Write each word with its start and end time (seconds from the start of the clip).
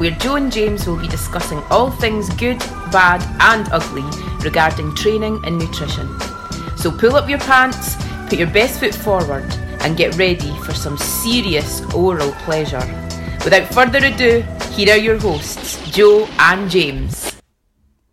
where 0.00 0.12
Joe 0.12 0.36
and 0.36 0.50
James 0.50 0.86
will 0.86 0.96
be 0.96 1.06
discussing 1.08 1.58
all 1.70 1.90
things 1.90 2.30
good, 2.30 2.58
bad, 2.90 3.20
and 3.38 3.70
ugly 3.70 4.02
regarding 4.42 4.94
training 4.94 5.42
and 5.44 5.58
nutrition. 5.58 6.08
So 6.78 6.90
pull 6.90 7.16
up 7.16 7.28
your 7.28 7.38
pants, 7.40 7.96
put 8.30 8.38
your 8.38 8.48
best 8.50 8.80
foot 8.80 8.94
forward, 8.94 9.44
and 9.80 9.98
get 9.98 10.16
ready 10.16 10.56
for 10.60 10.72
some 10.72 10.96
serious 10.96 11.82
oral 11.92 12.32
pleasure. 12.46 12.80
Without 13.44 13.66
further 13.74 13.98
ado, 13.98 14.40
here 14.72 14.94
are 14.94 14.98
your 14.98 15.18
hosts, 15.18 15.78
Joe 15.90 16.26
and 16.38 16.70
James. 16.70 17.34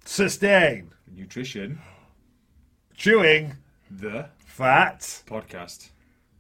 Sustain. 0.04 0.92
Nutrition, 1.16 1.80
Chewing. 2.98 3.56
the 3.90 4.28
Fat. 4.46 5.00
podcast. 5.26 5.92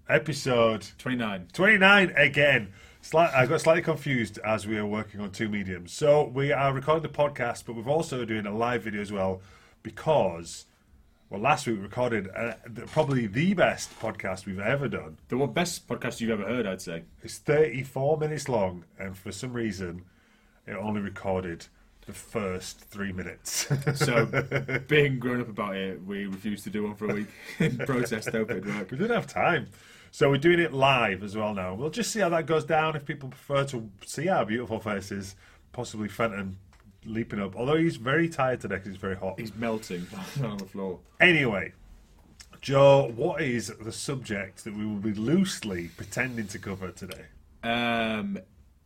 Episode 0.09 0.88
29. 0.97 1.47
29 1.53 2.13
again. 2.17 2.73
Slight, 3.01 3.33
I 3.33 3.45
got 3.45 3.61
slightly 3.61 3.81
confused 3.81 4.37
as 4.39 4.67
we 4.67 4.77
are 4.77 4.85
working 4.85 5.21
on 5.21 5.31
two 5.31 5.47
mediums. 5.47 5.93
So 5.93 6.25
we 6.25 6.51
are 6.51 6.73
recording 6.73 7.03
the 7.03 7.17
podcast, 7.17 7.63
but 7.65 7.75
we're 7.75 7.89
also 7.91 8.25
doing 8.25 8.45
a 8.45 8.55
live 8.55 8.83
video 8.83 9.01
as 9.01 9.11
well 9.11 9.41
because, 9.81 10.65
well, 11.29 11.39
last 11.39 11.67
week 11.67 11.77
we 11.77 11.83
recorded 11.83 12.27
uh, 12.35 12.53
the, 12.65 12.81
probably 12.81 13.27
the 13.27 13.53
best 13.53 13.97
podcast 13.99 14.45
we've 14.45 14.59
ever 14.59 14.89
done. 14.89 15.17
The 15.30 15.38
one 15.38 15.53
best 15.53 15.88
podcast 15.88 16.19
you've 16.19 16.31
ever 16.31 16.44
heard, 16.44 16.67
I'd 16.67 16.81
say. 16.81 17.03
It's 17.23 17.38
34 17.38 18.17
minutes 18.17 18.49
long, 18.49 18.83
and 19.00 19.17
for 19.17 19.31
some 19.31 19.53
reason, 19.53 20.03
it 20.66 20.73
only 20.73 21.00
recorded 21.00 21.67
the 22.07 22.13
first 22.13 22.79
three 22.79 23.13
minutes. 23.13 23.67
So, 23.95 24.25
being 24.88 25.19
grown 25.19 25.41
up 25.41 25.50
about 25.50 25.75
it, 25.75 26.03
we 26.05 26.25
refused 26.25 26.63
to 26.66 26.69
do 26.69 26.83
one 26.83 26.95
for 26.95 27.09
a 27.09 27.13
week 27.13 27.27
in 27.59 27.77
protest. 27.77 28.27
It 28.29 28.47
work. 28.50 28.91
We 28.91 28.97
didn't 28.97 29.16
have 29.16 29.27
time. 29.27 29.67
So 30.11 30.30
we're 30.30 30.38
doing 30.38 30.59
it 30.59 30.73
live 30.73 31.23
as 31.23 31.36
well 31.36 31.53
now. 31.53 31.73
We'll 31.73 31.89
just 31.89 32.11
see 32.11 32.19
how 32.19 32.30
that 32.30 32.45
goes 32.45 32.66
down 32.66 32.95
if 32.95 33.05
people 33.05 33.30
prefer 33.30 33.66
to 33.66 33.89
see 34.05 34.30
our 34.30 34.45
beautiful 34.45 34.80
faces, 34.80 35.36
possibly 35.72 36.08
Fenton 36.08 36.58
leaping 37.05 37.39
up. 37.41 37.55
Although 37.55 37.77
he's 37.77 37.95
very 37.97 38.30
tired 38.30 38.61
today 38.61 38.75
because 38.75 38.89
it's 38.89 39.02
very 39.02 39.16
hot. 39.16 39.39
He's 39.39 39.55
melting 39.55 40.08
on 40.44 40.58
the 40.58 40.66
floor. 40.66 41.00
Anyway, 41.19 41.73
Joe, 42.61 43.11
what 43.16 43.41
is 43.41 43.73
the 43.80 43.91
subject 43.91 44.63
that 44.63 44.75
we 44.75 44.85
will 44.85 44.95
be 44.95 45.13
loosely 45.13 45.89
pretending 45.95 46.47
to 46.47 46.59
cover 46.59 46.91
today? 46.91 47.25
Um, 47.63 48.39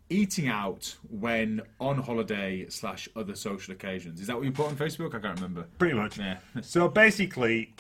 eating 0.10 0.48
out 0.48 0.96
when 1.10 1.62
on 1.80 1.98
holiday 1.98 2.68
slash 2.70 3.08
other 3.16 3.36
social 3.36 3.74
occasions. 3.74 4.20
Is 4.22 4.28
that 4.28 4.36
what 4.36 4.46
you 4.46 4.52
put 4.52 4.68
on 4.68 4.76
Facebook? 4.76 5.16
I 5.16 5.20
can't 5.20 5.36
remember. 5.36 5.66
Pretty 5.80 5.96
much. 5.96 6.18
Yeah. 6.18 6.38
So 6.62 6.88
basically, 6.88 7.74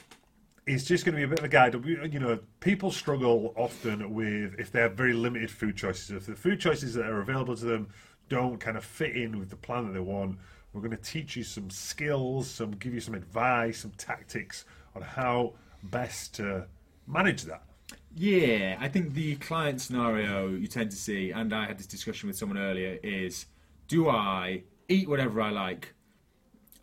it's 0.67 0.83
just 0.83 1.05
going 1.05 1.13
to 1.13 1.17
be 1.17 1.23
a 1.23 1.27
bit 1.27 1.39
of 1.39 1.45
a 1.45 1.49
guide. 1.49 1.73
You 1.85 2.19
know, 2.19 2.39
people 2.59 2.91
struggle 2.91 3.53
often 3.55 4.13
with 4.13 4.55
if 4.59 4.71
they 4.71 4.81
have 4.81 4.93
very 4.93 5.13
limited 5.13 5.49
food 5.49 5.75
choices. 5.75 6.11
If 6.11 6.25
the 6.27 6.35
food 6.35 6.59
choices 6.59 6.93
that 6.93 7.05
are 7.05 7.21
available 7.21 7.55
to 7.55 7.65
them 7.65 7.89
don't 8.29 8.59
kind 8.59 8.77
of 8.77 8.85
fit 8.85 9.15
in 9.15 9.39
with 9.39 9.49
the 9.49 9.55
plan 9.55 9.87
that 9.87 9.93
they 9.93 9.99
want, 9.99 10.37
we're 10.73 10.81
going 10.81 10.95
to 10.95 10.97
teach 10.97 11.35
you 11.35 11.43
some 11.43 11.69
skills, 11.69 12.49
some 12.49 12.71
give 12.71 12.93
you 12.93 13.01
some 13.01 13.13
advice, 13.13 13.79
some 13.79 13.91
tactics 13.97 14.65
on 14.95 15.01
how 15.01 15.53
best 15.83 16.35
to 16.35 16.67
manage 17.07 17.43
that. 17.43 17.63
Yeah, 18.15 18.77
I 18.79 18.87
think 18.87 19.13
the 19.13 19.35
client 19.37 19.81
scenario 19.81 20.49
you 20.49 20.67
tend 20.67 20.91
to 20.91 20.97
see, 20.97 21.31
and 21.31 21.53
I 21.53 21.65
had 21.65 21.77
this 21.77 21.87
discussion 21.87 22.27
with 22.27 22.37
someone 22.37 22.57
earlier, 22.57 22.99
is 23.03 23.47
do 23.87 24.07
I 24.09 24.63
eat 24.87 25.09
whatever 25.09 25.41
I 25.41 25.49
like 25.49 25.93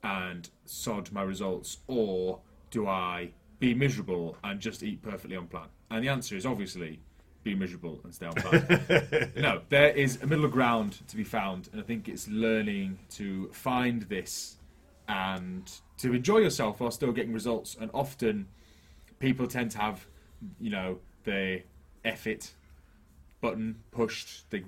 and 0.02 0.50
sod 0.66 1.10
my 1.12 1.22
results, 1.22 1.78
or 1.86 2.40
do 2.70 2.86
I 2.86 3.30
be 3.58 3.74
miserable 3.74 4.36
and 4.44 4.60
just 4.60 4.82
eat 4.82 5.02
perfectly 5.02 5.36
on 5.36 5.46
plan? 5.46 5.68
And 5.90 6.04
the 6.04 6.08
answer 6.08 6.36
is 6.36 6.46
obviously 6.46 7.00
be 7.42 7.54
miserable 7.54 8.00
and 8.04 8.14
stay 8.14 8.26
on 8.26 8.34
plan. 8.34 9.32
no, 9.36 9.62
there 9.68 9.90
is 9.90 10.20
a 10.22 10.26
middle 10.26 10.48
ground 10.48 10.98
to 11.08 11.16
be 11.16 11.24
found, 11.24 11.68
and 11.72 11.80
I 11.80 11.84
think 11.84 12.08
it's 12.08 12.28
learning 12.28 12.98
to 13.10 13.48
find 13.52 14.02
this 14.02 14.56
and 15.08 15.70
to 15.98 16.12
enjoy 16.12 16.38
yourself 16.38 16.80
while 16.80 16.90
still 16.90 17.12
getting 17.12 17.32
results. 17.32 17.76
And 17.80 17.90
often 17.94 18.48
people 19.18 19.46
tend 19.46 19.70
to 19.72 19.78
have, 19.78 20.06
you 20.60 20.70
know, 20.70 20.98
the 21.24 21.62
F 22.04 22.26
it 22.26 22.52
button 23.40 23.76
pushed, 23.90 24.50
the 24.50 24.64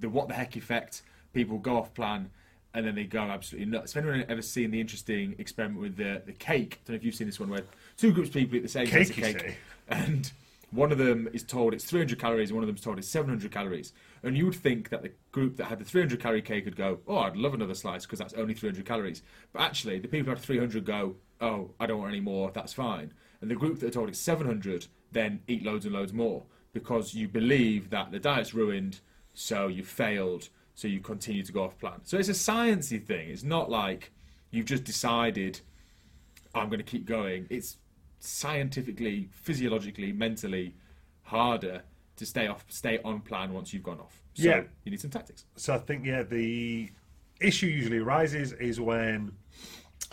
the 0.00 0.08
what 0.08 0.28
the 0.28 0.34
heck 0.34 0.56
effect. 0.56 1.02
People 1.32 1.58
go 1.58 1.76
off 1.76 1.92
plan 1.94 2.30
and 2.74 2.86
then 2.86 2.94
they 2.94 3.04
go 3.04 3.20
absolutely 3.20 3.70
nuts. 3.70 3.92
If 3.92 3.96
anyone 3.98 4.24
ever 4.28 4.42
seen 4.42 4.70
the 4.70 4.80
interesting 4.80 5.34
experiment 5.38 5.80
with 5.80 5.96
the 5.96 6.22
the 6.26 6.32
cake, 6.32 6.80
I 6.80 6.86
don't 6.86 6.94
know 6.94 6.96
if 6.96 7.04
you've 7.04 7.14
seen 7.14 7.26
this 7.28 7.40
one 7.40 7.50
where 7.50 7.62
two 7.96 8.12
groups 8.12 8.28
of 8.28 8.34
people 8.34 8.56
eat 8.56 8.62
the 8.62 8.68
same 8.68 8.86
piece 8.86 9.10
of 9.10 9.16
Cake, 9.16 9.38
cake, 9.38 9.40
say? 9.40 9.56
and 9.88 10.32
one 10.70 10.90
of 10.90 10.98
them 10.98 11.28
is 11.32 11.44
told 11.44 11.72
it's 11.72 11.84
300 11.84 12.18
calories, 12.18 12.50
and 12.50 12.56
one 12.56 12.64
of 12.64 12.66
them 12.66 12.76
is 12.76 12.82
told 12.82 12.98
it's 12.98 13.08
700 13.08 13.50
calories. 13.52 13.92
And 14.22 14.36
you 14.36 14.46
would 14.46 14.56
think 14.56 14.88
that 14.88 15.02
the 15.02 15.12
group 15.30 15.56
that 15.56 15.66
had 15.66 15.78
the 15.78 15.84
300 15.84 16.20
calorie 16.20 16.42
cake 16.42 16.64
would 16.64 16.76
go, 16.76 17.00
"Oh, 17.06 17.18
I'd 17.18 17.36
love 17.36 17.54
another 17.54 17.74
slice 17.74 18.04
because 18.04 18.18
that's 18.18 18.34
only 18.34 18.54
300 18.54 18.84
calories." 18.84 19.22
But 19.52 19.62
actually, 19.62 19.98
the 20.00 20.08
people 20.08 20.26
who 20.26 20.30
had 20.30 20.40
300 20.40 20.84
go, 20.84 21.16
"Oh, 21.40 21.70
I 21.78 21.86
don't 21.86 22.00
want 22.00 22.12
any 22.12 22.20
more. 22.20 22.50
That's 22.50 22.72
fine." 22.72 23.12
And 23.40 23.50
the 23.50 23.54
group 23.54 23.78
that 23.80 23.88
are 23.88 23.90
told 23.90 24.08
it's 24.08 24.18
700 24.18 24.86
then 25.12 25.42
eat 25.46 25.64
loads 25.64 25.84
and 25.84 25.94
loads 25.94 26.12
more 26.12 26.44
because 26.72 27.14
you 27.14 27.28
believe 27.28 27.90
that 27.90 28.10
the 28.10 28.18
diet's 28.18 28.52
ruined, 28.52 29.00
so 29.32 29.68
you 29.68 29.84
failed, 29.84 30.48
so 30.74 30.88
you 30.88 31.00
continue 31.00 31.42
to 31.44 31.52
go 31.52 31.62
off 31.62 31.78
plan. 31.78 32.00
So 32.02 32.18
it's 32.18 32.28
a 32.28 32.32
sciencey 32.32 33.04
thing. 33.04 33.30
It's 33.30 33.44
not 33.44 33.70
like 33.70 34.12
you've 34.50 34.66
just 34.66 34.82
decided 34.82 35.60
I'm 36.54 36.68
going 36.68 36.78
to 36.78 36.84
keep 36.84 37.06
going. 37.06 37.46
It's 37.48 37.76
scientifically, 38.24 39.28
physiologically, 39.32 40.12
mentally 40.12 40.74
harder 41.22 41.82
to 42.16 42.26
stay 42.26 42.46
off, 42.46 42.64
stay 42.68 42.98
on 43.04 43.20
plan 43.20 43.52
once 43.52 43.72
you've 43.72 43.82
gone 43.82 44.00
off. 44.00 44.22
So 44.34 44.48
Yeah. 44.48 44.62
you 44.84 44.90
need 44.90 45.00
some 45.00 45.10
tactics. 45.10 45.44
So 45.56 45.74
I 45.74 45.78
think 45.78 46.04
yeah, 46.06 46.22
the 46.22 46.90
issue 47.40 47.66
usually 47.66 47.98
arises 47.98 48.52
is 48.52 48.80
when. 48.80 49.32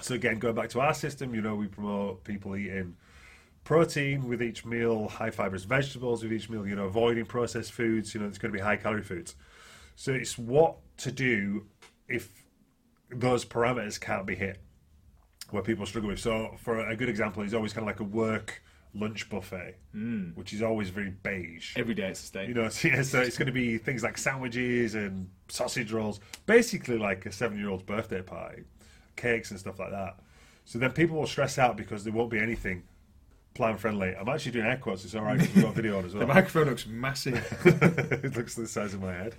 So 0.01 0.15
again, 0.15 0.39
going 0.39 0.55
back 0.55 0.69
to 0.69 0.79
our 0.81 0.93
system, 0.93 1.35
you 1.35 1.41
know, 1.41 1.55
we 1.55 1.67
promote 1.67 2.23
people 2.23 2.55
eating 2.55 2.95
protein 3.63 4.27
with 4.27 4.41
each 4.41 4.65
meal, 4.65 5.07
high 5.07 5.29
fibrous 5.29 5.63
vegetables 5.63 6.23
with 6.23 6.33
each 6.33 6.49
meal. 6.49 6.65
You 6.67 6.75
know, 6.75 6.85
avoiding 6.85 7.25
processed 7.25 7.71
foods. 7.71 8.13
You 8.13 8.21
know, 8.21 8.27
it's 8.27 8.37
going 8.37 8.51
to 8.51 8.57
be 8.57 8.63
high 8.63 8.77
calorie 8.77 9.03
foods. 9.03 9.35
So 9.95 10.11
it's 10.13 10.37
what 10.37 10.77
to 10.97 11.11
do 11.11 11.65
if 12.07 12.43
those 13.09 13.45
parameters 13.45 13.99
can't 13.99 14.25
be 14.25 14.35
hit, 14.35 14.59
where 15.51 15.63
people 15.63 15.85
struggle 15.85 16.09
with. 16.09 16.19
So 16.19 16.55
for 16.57 16.87
a 16.87 16.95
good 16.95 17.09
example, 17.09 17.43
is 17.43 17.53
always 17.53 17.73
kind 17.73 17.83
of 17.83 17.87
like 17.87 17.99
a 17.99 18.03
work 18.03 18.61
lunch 18.93 19.29
buffet, 19.29 19.75
which 20.35 20.53
is 20.53 20.61
always 20.61 20.89
very 20.89 21.11
beige. 21.11 21.77
Every 21.77 21.93
day 21.93 22.09
it's 22.09 22.21
a 22.21 22.25
steak. 22.25 22.47
You 22.49 22.53
know, 22.53 22.69
so, 22.69 22.87
yeah, 22.89 23.01
so 23.03 23.21
it's 23.21 23.37
going 23.37 23.45
to 23.47 23.51
be 23.51 23.77
things 23.77 24.03
like 24.03 24.17
sandwiches 24.17 24.95
and 24.95 25.29
sausage 25.47 25.91
rolls, 25.91 26.19
basically 26.45 26.97
like 26.97 27.25
a 27.25 27.31
seven-year-old's 27.31 27.83
birthday 27.83 28.21
party, 28.21 28.63
cakes 29.15 29.51
and 29.51 29.59
stuff 29.59 29.79
like 29.79 29.91
that. 29.91 30.17
So 30.65 30.79
then 30.79 30.91
people 30.91 31.17
will 31.17 31.27
stress 31.27 31.57
out 31.57 31.77
because 31.77 32.03
there 32.03 32.13
won't 32.13 32.29
be 32.29 32.39
anything 32.39 32.83
plan 33.53 33.77
friendly. 33.77 34.15
I'm 34.15 34.29
actually 34.29 34.53
doing 34.53 34.65
air 34.65 34.77
quotes. 34.77 35.03
It's 35.03 35.15
all 35.15 35.23
right. 35.23 35.37
We've 35.39 35.63
got 35.63 35.73
video 35.73 35.97
on 35.97 36.05
as 36.05 36.13
well. 36.15 36.25
the 36.25 36.33
microphone 36.33 36.67
looks 36.67 36.85
massive. 36.85 37.35
it 38.23 38.35
looks 38.35 38.55
the 38.55 38.67
size 38.67 38.93
of 38.93 39.01
my 39.01 39.13
head. 39.13 39.35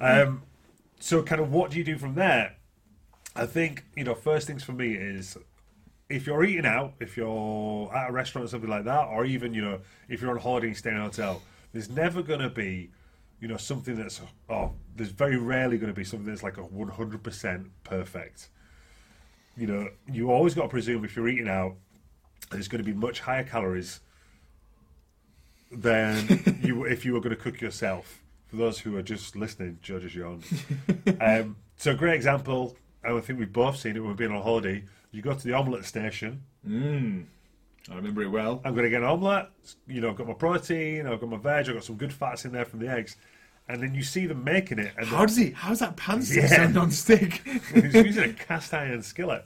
um, 0.00 0.42
so, 1.00 1.22
kind 1.22 1.40
of, 1.40 1.52
what 1.52 1.70
do 1.70 1.78
you 1.78 1.84
do 1.84 1.96
from 1.98 2.14
there? 2.14 2.56
I 3.38 3.46
think 3.46 3.84
you 3.96 4.04
know. 4.04 4.14
First 4.14 4.46
things 4.46 4.64
for 4.64 4.72
me 4.72 4.94
is 4.94 5.38
if 6.08 6.26
you're 6.26 6.44
eating 6.44 6.66
out, 6.66 6.94
if 7.00 7.16
you're 7.16 7.94
at 7.94 8.10
a 8.10 8.12
restaurant 8.12 8.46
or 8.46 8.48
something 8.48 8.68
like 8.68 8.84
that, 8.84 9.04
or 9.08 9.24
even 9.24 9.54
you 9.54 9.62
know, 9.62 9.78
if 10.08 10.20
you're 10.20 10.30
on 10.30 10.38
holiday 10.38 10.68
and 10.68 10.76
staying 10.76 10.96
in 10.96 11.02
a 11.02 11.04
hotel, 11.04 11.42
there's 11.72 11.88
never 11.88 12.22
going 12.22 12.40
to 12.40 12.50
be, 12.50 12.90
you 13.40 13.46
know, 13.46 13.56
something 13.56 13.94
that's 13.94 14.20
oh, 14.48 14.72
there's 14.96 15.10
very 15.10 15.36
rarely 15.36 15.78
going 15.78 15.92
to 15.92 15.96
be 15.96 16.04
something 16.04 16.26
that's 16.26 16.42
like 16.42 16.58
a 16.58 16.62
100% 16.62 17.70
perfect. 17.84 18.48
You 19.56 19.66
know, 19.66 19.88
you 20.10 20.30
always 20.30 20.54
got 20.54 20.62
to 20.62 20.68
presume 20.68 21.04
if 21.04 21.14
you're 21.14 21.28
eating 21.28 21.48
out, 21.48 21.76
there's 22.50 22.68
going 22.68 22.82
to 22.82 22.90
be 22.90 22.96
much 22.96 23.20
higher 23.20 23.44
calories 23.44 24.00
than 25.70 26.60
you 26.62 26.84
if 26.84 27.04
you 27.04 27.12
were 27.12 27.20
going 27.20 27.36
to 27.36 27.40
cook 27.40 27.60
yourself. 27.60 28.22
For 28.48 28.56
those 28.56 28.78
who 28.80 28.96
are 28.96 29.02
just 29.02 29.36
listening, 29.36 29.78
Judge 29.82 30.06
is 30.06 30.14
yawned. 30.14 30.44
um, 31.20 31.56
so, 31.76 31.92
a 31.92 31.94
great 31.94 32.14
example, 32.14 32.76
I 33.16 33.20
think 33.20 33.38
we've 33.38 33.52
both 33.52 33.76
seen 33.76 33.96
it 33.96 34.00
when 34.00 34.08
we've 34.08 34.16
been 34.16 34.32
on 34.32 34.42
holiday. 34.42 34.84
You 35.10 35.22
go 35.22 35.32
to 35.34 35.44
the 35.46 35.54
omelette 35.54 35.84
station. 35.84 36.42
Mm. 36.66 37.24
I 37.90 37.94
remember 37.94 38.22
it 38.22 38.28
well. 38.28 38.60
I'm 38.64 38.74
going 38.74 38.84
to 38.84 38.90
get 38.90 39.00
an 39.02 39.08
omelette. 39.08 39.48
You 39.86 40.00
know, 40.02 40.10
I've 40.10 40.16
got 40.16 40.26
my 40.28 40.34
protein, 40.34 41.06
I've 41.06 41.20
got 41.20 41.30
my 41.30 41.38
veg, 41.38 41.68
I've 41.68 41.74
got 41.74 41.84
some 41.84 41.96
good 41.96 42.12
fats 42.12 42.44
in 42.44 42.52
there 42.52 42.64
from 42.66 42.80
the 42.80 42.88
eggs. 42.90 43.16
And 43.70 43.82
then 43.82 43.94
you 43.94 44.02
see 44.02 44.26
them 44.26 44.44
making 44.44 44.78
it, 44.78 44.92
and 44.96 45.06
How 45.06 45.26
does 45.26 45.36
he? 45.36 45.50
How's 45.50 45.78
that 45.80 45.96
pan 45.96 46.22
Yeah. 46.26 46.46
so 46.48 46.66
non-stick? 46.68 47.42
he's 47.74 47.94
using 47.94 48.30
a 48.30 48.32
cast 48.32 48.72
iron 48.74 49.02
skillet. 49.02 49.44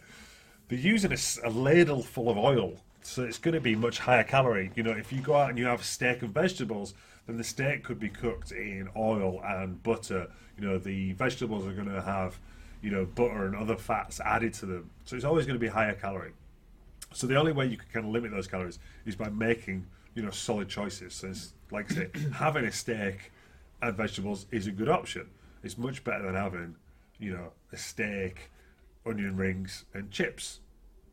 they're 0.68 0.78
using 0.78 1.12
a 1.44 1.50
ladle 1.50 2.02
full 2.02 2.28
of 2.30 2.38
oil, 2.38 2.74
so 3.02 3.24
it's 3.24 3.38
going 3.38 3.54
to 3.54 3.60
be 3.60 3.74
much 3.74 3.98
higher 3.98 4.22
calorie. 4.24 4.70
You 4.76 4.84
know, 4.84 4.92
if 4.92 5.12
you 5.12 5.20
go 5.20 5.34
out 5.34 5.50
and 5.50 5.58
you 5.58 5.66
have 5.66 5.80
a 5.80 5.84
steak 5.84 6.22
and 6.22 6.32
vegetables, 6.32 6.94
then 7.26 7.36
the 7.36 7.42
steak 7.44 7.82
could 7.82 7.98
be 7.98 8.08
cooked 8.08 8.52
in 8.52 8.88
oil 8.96 9.40
and 9.44 9.82
butter. 9.82 10.28
You 10.56 10.68
know, 10.68 10.78
the 10.78 11.12
vegetables 11.14 11.66
are 11.66 11.72
going 11.72 11.88
to 11.88 12.02
have, 12.02 12.38
you 12.82 12.90
know, 12.90 13.04
butter 13.04 13.46
and 13.46 13.56
other 13.56 13.76
fats 13.76 14.20
added 14.20 14.52
to 14.54 14.66
them, 14.66 14.90
so 15.04 15.16
it's 15.16 15.24
always 15.24 15.46
going 15.46 15.58
to 15.58 15.60
be 15.60 15.68
higher 15.68 15.94
calorie. 15.94 16.32
So 17.14 17.26
the 17.26 17.36
only 17.36 17.52
way 17.52 17.66
you 17.66 17.76
can 17.76 17.88
kind 17.92 18.06
of 18.06 18.12
limit 18.12 18.30
those 18.30 18.46
calories 18.46 18.78
is 19.06 19.16
by 19.16 19.28
making 19.28 19.86
you 20.14 20.22
know 20.22 20.30
solid 20.30 20.68
choices. 20.68 21.14
So 21.14 21.28
it's, 21.28 21.54
like 21.70 21.90
I 21.92 21.94
say, 21.94 22.10
having 22.34 22.64
a 22.64 22.72
steak 22.72 23.32
and 23.80 23.96
vegetables 23.96 24.46
is 24.50 24.66
a 24.66 24.72
good 24.72 24.88
option. 24.88 25.28
It's 25.62 25.78
much 25.78 26.04
better 26.04 26.24
than 26.24 26.34
having 26.34 26.76
you 27.18 27.32
know 27.32 27.52
a 27.72 27.76
steak, 27.76 28.50
onion 29.06 29.36
rings, 29.36 29.84
and 29.94 30.10
chips. 30.10 30.60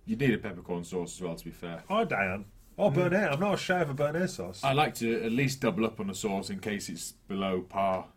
You 0.05 0.15
need 0.15 0.33
a 0.33 0.37
peppercorn 0.39 0.83
sauce 0.83 1.15
as 1.15 1.21
well, 1.21 1.35
to 1.35 1.45
be 1.45 1.51
fair. 1.51 1.83
Oh, 1.89 2.03
Diane, 2.03 2.45
or 2.77 2.91
mm. 2.91 2.95
béarnaise. 2.95 3.33
I'm 3.33 3.39
not 3.39 3.59
shy 3.59 3.79
of 3.79 3.89
a 3.89 3.93
béarnaise 3.93 4.29
sauce. 4.29 4.63
I 4.63 4.73
like 4.73 4.95
to 4.95 5.23
at 5.23 5.31
least 5.31 5.61
double 5.61 5.85
up 5.85 5.99
on 5.99 6.07
the 6.07 6.15
sauce 6.15 6.49
in 6.49 6.59
case 6.59 6.89
it's 6.89 7.11
below 7.27 7.61
par, 7.61 8.07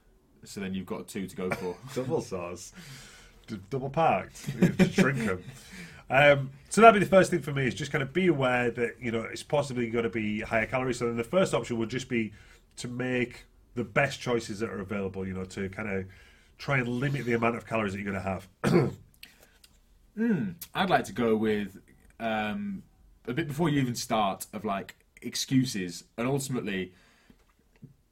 so 0.44 0.60
then 0.60 0.74
you've 0.74 0.86
got 0.86 1.08
two 1.08 1.26
to 1.26 1.36
go 1.36 1.50
for. 1.50 1.76
double 1.94 2.22
sauce, 2.22 2.72
double 3.56 3.90
packed, 3.90 4.36
shrink 4.92 5.18
them. 5.18 5.44
Um, 6.10 6.50
so 6.68 6.82
that'd 6.82 7.00
be 7.00 7.04
the 7.04 7.10
first 7.10 7.30
thing 7.30 7.40
for 7.40 7.52
me 7.52 7.66
is 7.66 7.74
just 7.74 7.90
kind 7.90 8.02
of 8.02 8.12
be 8.12 8.26
aware 8.26 8.70
that 8.70 8.96
you 9.00 9.10
know 9.10 9.22
it's 9.22 9.42
possibly 9.42 9.88
going 9.88 10.04
to 10.04 10.10
be 10.10 10.40
higher 10.40 10.66
calories. 10.66 10.98
So 10.98 11.06
then 11.06 11.16
the 11.16 11.24
first 11.24 11.54
option 11.54 11.78
would 11.78 11.88
just 11.88 12.10
be 12.10 12.32
to 12.76 12.88
make 12.88 13.46
the 13.76 13.84
best 13.84 14.20
choices 14.20 14.58
that 14.60 14.68
are 14.68 14.80
available. 14.80 15.26
You 15.26 15.32
know, 15.32 15.44
to 15.46 15.70
kind 15.70 15.88
of 15.88 16.04
try 16.58 16.78
and 16.78 16.88
limit 16.88 17.24
the 17.24 17.32
amount 17.32 17.56
of 17.56 17.66
calories 17.66 17.94
that 17.94 18.00
you're 18.00 18.12
going 18.12 18.22
to 18.22 18.28
have. 18.28 18.94
I'd 20.74 20.90
like 20.90 21.04
to 21.04 21.12
go 21.12 21.34
with 21.34 21.78
um, 22.20 22.82
a 23.26 23.32
bit 23.32 23.48
before 23.48 23.70
you 23.70 23.80
even 23.80 23.94
start 23.94 24.46
of 24.52 24.66
like 24.66 24.96
excuses, 25.22 26.04
and 26.18 26.28
ultimately 26.28 26.92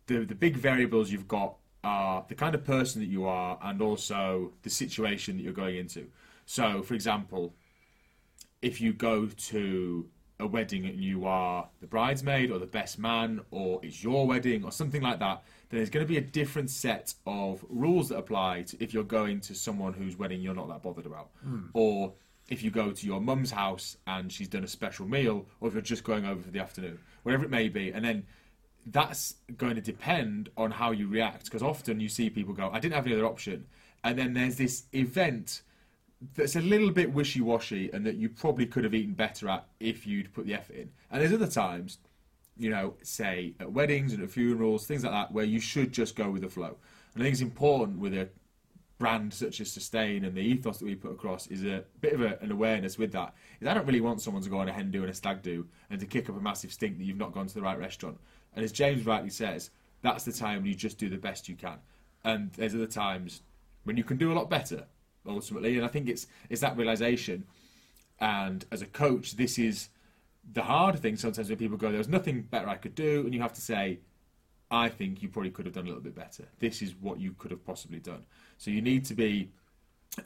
the 0.06 0.24
the 0.24 0.34
big 0.34 0.56
variables 0.56 1.12
you've 1.12 1.28
got 1.28 1.56
are 1.82 2.24
the 2.28 2.34
kind 2.34 2.54
of 2.54 2.64
person 2.64 3.00
that 3.00 3.08
you 3.08 3.26
are, 3.26 3.58
and 3.62 3.80
also 3.80 4.52
the 4.62 4.70
situation 4.70 5.36
that 5.36 5.42
you're 5.42 5.52
going 5.52 5.76
into. 5.76 6.06
So, 6.46 6.82
for 6.82 6.94
example, 6.94 7.54
if 8.62 8.80
you 8.80 8.92
go 8.92 9.26
to 9.26 10.06
a 10.38 10.46
wedding 10.46 10.86
and 10.86 10.98
you 10.98 11.26
are 11.26 11.68
the 11.80 11.86
bridesmaid 11.86 12.50
or 12.50 12.58
the 12.58 12.66
best 12.66 12.98
man, 12.98 13.40
or 13.50 13.80
it's 13.82 14.02
your 14.02 14.26
wedding 14.26 14.64
or 14.64 14.72
something 14.72 15.02
like 15.02 15.18
that, 15.20 15.42
then 15.68 15.78
there's 15.78 15.90
going 15.90 16.04
to 16.04 16.08
be 16.08 16.18
a 16.18 16.22
different 16.22 16.70
set 16.70 17.14
of 17.26 17.64
rules 17.68 18.08
that 18.08 18.18
apply 18.18 18.62
to 18.62 18.82
if 18.82 18.92
you're 18.92 19.04
going 19.04 19.40
to 19.40 19.54
someone 19.54 19.92
whose 19.92 20.18
wedding 20.18 20.40
you're 20.40 20.54
not 20.54 20.68
that 20.68 20.82
bothered 20.82 21.06
about, 21.06 21.30
hmm. 21.42 21.66
or 21.74 22.12
if 22.48 22.62
you 22.64 22.70
go 22.70 22.90
to 22.90 23.06
your 23.06 23.20
mum's 23.20 23.50
house 23.50 23.96
and 24.08 24.32
she's 24.32 24.48
done 24.48 24.64
a 24.64 24.68
special 24.68 25.06
meal, 25.06 25.46
or 25.60 25.68
if 25.68 25.74
you're 25.74 25.82
just 25.82 26.04
going 26.04 26.26
over 26.26 26.42
for 26.42 26.50
the 26.50 26.58
afternoon, 26.58 26.98
whatever 27.22 27.44
it 27.44 27.50
may 27.50 27.68
be, 27.68 27.92
and 27.92 28.04
then 28.04 28.24
that's 28.86 29.34
going 29.56 29.74
to 29.74 29.80
depend 29.80 30.48
on 30.56 30.70
how 30.70 30.90
you 30.90 31.08
react 31.08 31.44
because 31.44 31.62
often 31.62 32.00
you 32.00 32.08
see 32.08 32.30
people 32.30 32.54
go, 32.54 32.70
I 32.72 32.80
didn't 32.80 32.94
have 32.94 33.06
any 33.06 33.14
other 33.14 33.26
option, 33.26 33.66
and 34.04 34.18
then 34.18 34.32
there's 34.32 34.56
this 34.56 34.84
event 34.92 35.62
that's 36.34 36.56
a 36.56 36.60
little 36.60 36.90
bit 36.90 37.12
wishy-washy 37.12 37.90
and 37.92 38.04
that 38.04 38.16
you 38.16 38.28
probably 38.28 38.66
could 38.66 38.84
have 38.84 38.94
eaten 38.94 39.14
better 39.14 39.48
at 39.48 39.66
if 39.80 40.06
you'd 40.06 40.32
put 40.34 40.46
the 40.46 40.54
effort 40.54 40.76
in. 40.76 40.90
And 41.10 41.22
there's 41.22 41.32
other 41.32 41.46
times, 41.46 41.98
you 42.58 42.68
know, 42.68 42.94
say 43.02 43.54
at 43.58 43.72
weddings 43.72 44.12
and 44.12 44.22
at 44.22 44.30
funerals, 44.30 44.86
things 44.86 45.02
like 45.02 45.12
that, 45.12 45.32
where 45.32 45.46
you 45.46 45.60
should 45.60 45.92
just 45.92 46.16
go 46.16 46.30
with 46.30 46.42
the 46.42 46.48
flow. 46.48 46.76
And 47.14 47.22
I 47.22 47.24
think 47.24 47.32
it's 47.32 47.42
important 47.42 47.98
with 47.98 48.14
a 48.14 48.28
brand 49.00 49.34
such 49.34 49.60
as 49.60 49.72
Sustain 49.72 50.24
and 50.24 50.36
the 50.36 50.42
ethos 50.42 50.78
that 50.78 50.84
we 50.84 50.94
put 50.94 51.10
across 51.10 51.48
is 51.48 51.64
a 51.64 51.82
bit 52.00 52.12
of 52.12 52.20
a, 52.20 52.38
an 52.40 52.52
awareness 52.52 52.98
with 52.98 53.10
that. 53.12 53.34
Is 53.60 53.66
I 53.66 53.74
don't 53.74 53.86
really 53.86 54.02
want 54.02 54.20
someone 54.20 54.42
to 54.44 54.50
go 54.50 54.58
on 54.58 54.68
a 54.68 54.72
hen 54.72 54.92
do 54.92 55.00
and 55.00 55.10
a 55.10 55.14
stag 55.14 55.42
do 55.42 55.66
and 55.88 55.98
to 55.98 56.06
kick 56.06 56.28
up 56.28 56.36
a 56.36 56.40
massive 56.40 56.72
stink 56.72 56.98
that 56.98 57.04
you've 57.04 57.16
not 57.16 57.32
gone 57.32 57.48
to 57.48 57.54
the 57.54 57.62
right 57.62 57.78
restaurant. 57.78 58.18
And 58.54 58.64
as 58.64 58.70
James 58.70 59.06
rightly 59.06 59.30
says, 59.30 59.70
that's 60.02 60.24
the 60.24 60.32
time 60.32 60.58
when 60.58 60.66
you 60.66 60.74
just 60.74 60.98
do 60.98 61.08
the 61.08 61.16
best 61.16 61.48
you 61.48 61.56
can. 61.56 61.78
And 62.22 62.52
there's 62.52 62.74
other 62.74 62.86
times 62.86 63.42
when 63.84 63.96
you 63.96 64.04
can 64.04 64.18
do 64.18 64.32
a 64.32 64.34
lot 64.34 64.50
better, 64.50 64.84
ultimately. 65.26 65.76
And 65.76 65.84
I 65.84 65.88
think 65.88 66.08
it's 66.08 66.26
it's 66.50 66.60
that 66.60 66.76
realization. 66.76 67.46
And 68.20 68.66
as 68.70 68.82
a 68.82 68.86
coach, 68.86 69.36
this 69.36 69.58
is 69.58 69.88
the 70.52 70.62
hard 70.62 70.98
thing 70.98 71.16
sometimes 71.16 71.48
when 71.48 71.58
people 71.58 71.78
go, 71.78 71.88
There 71.88 71.98
was 71.98 72.08
nothing 72.08 72.42
better 72.42 72.68
I 72.68 72.76
could 72.76 72.94
do, 72.94 73.22
and 73.24 73.34
you 73.34 73.40
have 73.40 73.54
to 73.54 73.60
say, 73.62 74.00
I 74.70 74.88
think 74.88 75.22
you 75.22 75.28
probably 75.28 75.50
could 75.50 75.66
have 75.66 75.74
done 75.74 75.84
a 75.84 75.88
little 75.88 76.02
bit 76.02 76.14
better. 76.14 76.44
This 76.58 76.80
is 76.82 76.94
what 77.00 77.18
you 77.18 77.32
could 77.32 77.50
have 77.50 77.64
possibly 77.64 77.98
done. 77.98 78.24
So 78.58 78.70
you 78.70 78.80
need 78.80 79.04
to 79.06 79.14
be 79.14 79.50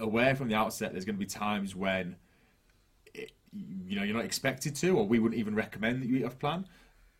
aware 0.01 0.35
from 0.35 0.49
the 0.49 0.55
outset 0.55 0.93
there's 0.93 1.05
going 1.05 1.17
to 1.17 1.21
be 1.21 1.27
times 1.27 1.75
when 1.75 2.17
it, 3.13 3.33
you 3.53 3.97
know 3.97 4.03
you're 4.03 4.17
not 4.17 4.25
expected 4.25 4.75
to, 4.77 4.97
or 4.99 5.07
we 5.07 5.19
wouldn't 5.19 5.39
even 5.39 5.55
recommend 5.55 6.03
that 6.03 6.09
you 6.09 6.17
eat 6.17 6.25
off 6.25 6.39
plan 6.39 6.67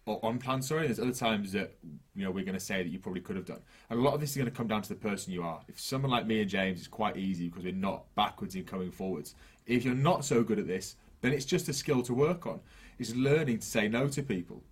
or 0.07 0.19
on 0.23 0.39
plan. 0.39 0.61
Sorry, 0.61 0.87
there's 0.87 1.01
other 1.01 1.13
times 1.13 1.53
that 1.53 1.75
you 2.15 2.25
know 2.25 2.31
we're 2.31 2.45
going 2.45 2.59
to 2.59 2.61
say 2.61 2.83
that 2.83 2.91
you 2.91 2.99
probably 2.99 3.21
could 3.21 3.37
have 3.37 3.47
done. 3.47 3.63
And 3.89 3.99
a 3.99 4.03
lot 4.03 4.15
of 4.15 4.21
this 4.21 4.31
is 4.31 4.37
going 4.37 4.51
to 4.51 4.57
come 4.57 4.67
down 4.67 4.83
to 4.83 4.89
the 4.89 4.95
person 4.95 5.33
you 5.33 5.43
are. 5.43 5.61
If 5.69 5.81
someone 5.81 6.11
like 6.11 6.27
me 6.27 6.41
and 6.41 6.51
James 6.51 6.81
is 6.81 6.89
quite 6.89 7.17
easy 7.17 7.49
because 7.49 7.65
we're 7.65 7.73
not 7.73 8.15
backwards 8.15 8.55
in 8.55 8.65
coming 8.65 8.91
forwards. 8.91 9.35
If 9.67 9.85
you're 9.85 9.95
not 9.95 10.27
so 10.27 10.43
good 10.43 10.59
at 10.59 10.67
this, 10.67 10.97
then 11.23 11.33
it's 11.33 11.47
just 11.47 11.71
a 11.71 11.73
skill 11.73 12.03
to 12.03 12.13
work 12.13 12.47
on. 12.47 12.61
It's 12.99 13.15
learning 13.15 13.61
to 13.61 13.67
say 13.67 13.89
no 13.89 14.09
to 14.09 14.23
people 14.23 14.63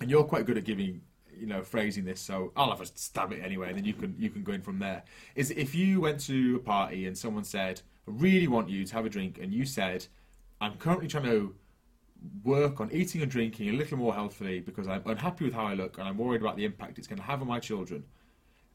and 0.00 0.10
you're 0.10 0.24
quite 0.24 0.46
good 0.46 0.56
at 0.56 0.64
giving 0.64 1.02
you 1.38 1.46
know 1.46 1.62
phrasing 1.62 2.04
this 2.04 2.20
so 2.20 2.52
i'll 2.56 2.70
have 2.70 2.80
a 2.80 2.86
stab 2.86 3.32
at 3.32 3.38
it 3.38 3.42
anyway 3.42 3.68
and 3.68 3.78
then 3.78 3.84
you 3.84 3.94
can 3.94 4.14
you 4.18 4.30
can 4.30 4.42
go 4.42 4.52
in 4.52 4.62
from 4.62 4.78
there. 4.78 5.02
Is 5.34 5.50
if 5.50 5.74
you 5.74 6.00
went 6.00 6.20
to 6.26 6.56
a 6.56 6.58
party 6.60 7.06
and 7.06 7.16
someone 7.16 7.44
said 7.44 7.80
i 8.08 8.10
really 8.12 8.48
want 8.48 8.68
you 8.68 8.84
to 8.84 8.94
have 8.94 9.06
a 9.06 9.08
drink 9.08 9.38
and 9.40 9.52
you 9.52 9.64
said 9.64 10.06
i'm 10.60 10.74
currently 10.74 11.08
trying 11.08 11.24
to 11.24 11.54
work 12.44 12.80
on 12.80 12.90
eating 12.92 13.22
and 13.22 13.30
drinking 13.30 13.68
a 13.70 13.72
little 13.72 13.98
more 13.98 14.14
healthily 14.14 14.60
because 14.60 14.86
i'm 14.86 15.02
unhappy 15.06 15.44
with 15.44 15.54
how 15.54 15.66
i 15.66 15.74
look 15.74 15.98
and 15.98 16.06
i'm 16.08 16.18
worried 16.18 16.40
about 16.40 16.56
the 16.56 16.64
impact 16.64 16.98
it's 16.98 17.08
going 17.08 17.18
to 17.18 17.24
have 17.24 17.40
on 17.40 17.48
my 17.48 17.58
children 17.58 18.04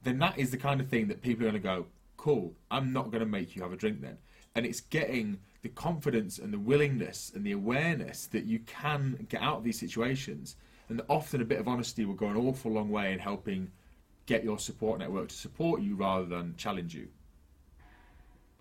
then 0.04 0.20
that 0.20 0.38
is 0.38 0.52
the 0.52 0.58
kind 0.58 0.82
of 0.82 0.88
thing 0.88 1.08
that 1.08 1.22
people 1.22 1.46
are 1.46 1.52
going 1.52 1.62
to 1.62 1.68
go 1.68 1.86
cool 2.18 2.54
i'm 2.72 2.92
not 2.92 3.12
going 3.12 3.22
to 3.22 3.26
make 3.26 3.56
you 3.56 3.62
have 3.62 3.72
a 3.72 3.78
drink 3.78 4.02
then. 4.02 4.18
And 4.56 4.66
it's 4.66 4.82
getting 4.82 5.38
the 5.62 5.70
confidence 5.70 6.40
and 6.40 6.52
the 6.52 6.58
willingness 6.58 7.32
and 7.36 7.46
the 7.46 7.52
awareness 7.52 8.26
that 8.28 8.46
you 8.46 8.60
can 8.60 9.28
get 9.30 9.42
out 9.42 9.58
of 9.58 9.64
these 9.64 9.80
situations 9.80 10.56
and 10.90 11.02
often 11.10 11.42
a 11.42 11.46
bit 11.46 11.60
of 11.60 11.68
honesty 11.68 12.06
will 12.06 12.14
go 12.14 12.28
an 12.28 12.38
awful 12.38 12.72
long 12.72 12.90
way 12.90 13.14
in 13.14 13.20
helping 13.20 13.72
get 14.26 14.44
your 14.44 14.60
support 14.60 15.00
network 15.00 15.30
to 15.30 15.36
support 15.36 15.82
you 15.82 15.96
rather 15.96 16.26
than 16.26 16.56
challenge 16.58 16.94
you 16.94 17.08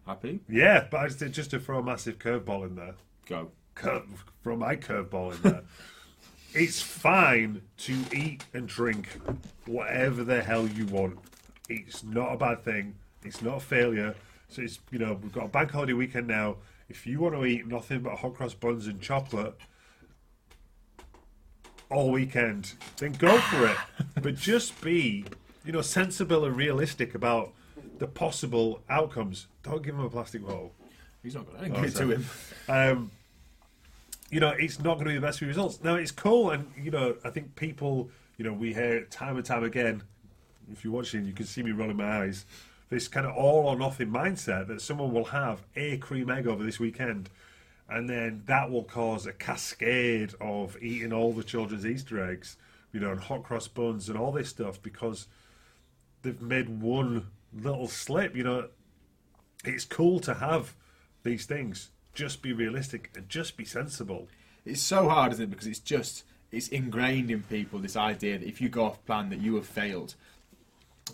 happy 0.06 0.40
yeah, 0.48 0.86
but 0.90 1.00
I 1.00 1.08
just, 1.08 1.32
just 1.32 1.50
to 1.50 1.60
throw 1.60 1.78
a 1.78 1.82
massive 1.82 2.18
curveball 2.18 2.66
in 2.66 2.76
there. 2.76 2.94
go 3.26 3.50
curve, 3.74 4.24
throw 4.42 4.56
my 4.56 4.76
curveball 4.76 5.36
in 5.36 5.42
there. 5.50 5.62
it's 6.54 6.80
fine 6.80 7.62
to 7.78 7.96
eat 8.12 8.44
and 8.54 8.66
drink 8.66 9.20
whatever 9.66 10.24
the 10.24 10.42
hell 10.42 10.66
you 10.66 10.86
want. 10.86 11.18
It's 11.68 12.02
not 12.02 12.32
a 12.32 12.36
bad 12.36 12.64
thing. 12.64 12.94
It's 13.22 13.42
not 13.42 13.58
a 13.58 13.60
failure. 13.60 14.14
So 14.48 14.62
it's 14.62 14.78
you 14.90 14.98
know 14.98 15.18
we've 15.22 15.32
got 15.32 15.44
a 15.44 15.48
bank 15.48 15.70
holiday 15.70 15.92
weekend 15.92 16.26
now. 16.26 16.56
If 16.88 17.06
you 17.06 17.20
want 17.20 17.34
to 17.34 17.44
eat 17.44 17.66
nothing 17.66 18.00
but 18.00 18.16
hot 18.16 18.34
cross 18.34 18.54
buns 18.54 18.86
and 18.86 19.00
chocolate 19.00 19.56
all 21.90 22.10
weekend, 22.10 22.74
then 22.98 23.12
go 23.12 23.38
for 23.38 23.66
it. 23.66 23.76
but 24.22 24.36
just 24.36 24.80
be 24.80 25.24
you 25.64 25.72
know 25.72 25.82
sensible 25.82 26.44
and 26.44 26.56
realistic 26.56 27.14
about 27.14 27.52
the 27.98 28.06
possible 28.06 28.82
outcomes. 28.88 29.46
Don't 29.62 29.82
give 29.82 29.94
him 29.94 30.04
a 30.04 30.10
plastic 30.10 30.44
bottle. 30.44 30.72
he's 31.22 31.34
not 31.34 31.46
going 31.46 31.72
to 31.72 31.80
give 31.80 31.84
it 31.84 31.96
to 31.96 32.10
him 32.10 32.26
um, 32.68 33.10
you 34.30 34.40
know, 34.40 34.50
it's 34.50 34.78
not 34.78 34.94
going 34.94 35.06
to 35.06 35.10
be 35.10 35.14
the 35.14 35.20
best 35.20 35.40
results. 35.40 35.82
Now, 35.82 35.94
it's 35.94 36.10
cool, 36.10 36.50
and 36.50 36.70
you 36.80 36.90
know, 36.90 37.16
I 37.24 37.30
think 37.30 37.54
people, 37.54 38.10
you 38.36 38.44
know, 38.44 38.52
we 38.52 38.74
hear 38.74 38.96
it 38.96 39.10
time 39.10 39.36
and 39.36 39.44
time 39.44 39.64
again. 39.64 40.02
If 40.72 40.84
you're 40.84 40.92
watching, 40.92 41.24
you 41.24 41.32
can 41.32 41.46
see 41.46 41.62
me 41.62 41.70
rolling 41.70 41.96
my 41.96 42.22
eyes. 42.22 42.44
This 42.88 43.08
kind 43.08 43.26
of 43.26 43.36
all 43.36 43.68
or 43.68 43.76
nothing 43.76 44.08
mindset 44.08 44.68
that 44.68 44.80
someone 44.80 45.12
will 45.12 45.26
have 45.26 45.62
a 45.76 45.98
cream 45.98 46.30
egg 46.30 46.46
over 46.46 46.64
this 46.64 46.80
weekend, 46.80 47.30
and 47.88 48.08
then 48.10 48.42
that 48.46 48.70
will 48.70 48.82
cause 48.82 49.26
a 49.26 49.32
cascade 49.32 50.34
of 50.40 50.76
eating 50.82 51.12
all 51.12 51.32
the 51.32 51.44
children's 51.44 51.86
Easter 51.86 52.22
eggs, 52.24 52.56
you 52.92 53.00
know, 53.00 53.10
and 53.10 53.20
hot 53.20 53.44
cross 53.44 53.68
buns 53.68 54.08
and 54.08 54.18
all 54.18 54.32
this 54.32 54.48
stuff 54.48 54.82
because 54.82 55.28
they've 56.22 56.40
made 56.40 56.80
one 56.80 57.28
little 57.54 57.88
slip. 57.88 58.34
You 58.34 58.42
know, 58.42 58.68
it's 59.64 59.84
cool 59.84 60.18
to 60.20 60.34
have 60.34 60.74
these 61.22 61.46
things. 61.46 61.90
Just 62.12 62.42
be 62.42 62.52
realistic 62.52 63.10
and 63.14 63.28
just 63.28 63.56
be 63.56 63.64
sensible. 63.64 64.28
It's 64.64 64.82
so 64.82 65.08
hard, 65.08 65.32
isn't 65.32 65.44
it? 65.44 65.50
Because 65.50 65.68
it's 65.68 65.78
just 65.78 66.24
it's 66.50 66.68
ingrained 66.68 67.30
in 67.30 67.42
people 67.44 67.78
this 67.78 67.96
idea 67.96 68.38
that 68.38 68.48
if 68.48 68.60
you 68.60 68.68
go 68.68 68.84
off 68.86 69.04
plan 69.04 69.30
that 69.30 69.40
you 69.40 69.54
have 69.56 69.66
failed. 69.66 70.14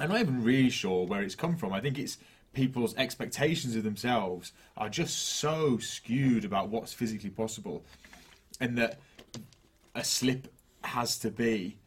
I'm 0.01 0.09
not 0.09 0.21
even 0.21 0.43
really 0.43 0.71
sure 0.71 1.07
where 1.07 1.23
it's 1.23 1.35
come 1.35 1.57
from. 1.57 1.73
I 1.73 1.81
think 1.81 1.99
it's 1.99 2.17
people's 2.53 2.95
expectations 2.97 3.77
of 3.77 3.83
themselves 3.83 4.53
are 4.77 4.89
just 4.89 5.19
so 5.19 5.79
skewed 5.79 6.45
about 6.45 6.69
what's 6.69 6.93
physically 6.93 7.31
possible, 7.31 7.85
and 8.61 8.77
that 8.79 8.99
a 9.95 10.05
slip 10.05 10.49
has 10.85 11.19
to 11.19 11.31
be 11.31 11.79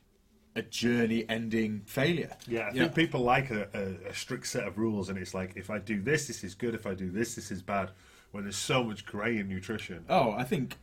a 0.55 0.62
journey-ending 0.62 1.81
failure. 1.86 2.36
Yeah, 2.48 2.62
I 2.62 2.72
think 2.72 2.75
know, 2.75 2.89
people 2.89 3.22
like 3.22 3.51
a, 3.51 3.67
a, 3.74 4.10
a 4.10 4.13
strict 4.13 4.48
set 4.48 4.65
of 4.65 4.77
rules, 4.77 5.10
and 5.10 5.17
it's 5.17 5.34
like 5.34 5.53
if 5.55 5.69
I 5.69 5.79
do 5.79 6.01
this, 6.01 6.27
this 6.27 6.43
is 6.43 6.55
good. 6.55 6.74
If 6.74 6.88
I 6.88 6.93
do 6.93 7.12
this, 7.12 7.36
this 7.36 7.51
is 7.51 7.62
bad. 7.62 7.91
when 8.36 8.43
there's 8.43 8.57
so 8.57 8.84
much 8.84 9.05
grey 9.05 9.38
in 9.38 9.48
nutrition. 9.48 10.03
Oh, 10.10 10.31
I 10.31 10.43
think 10.43 10.77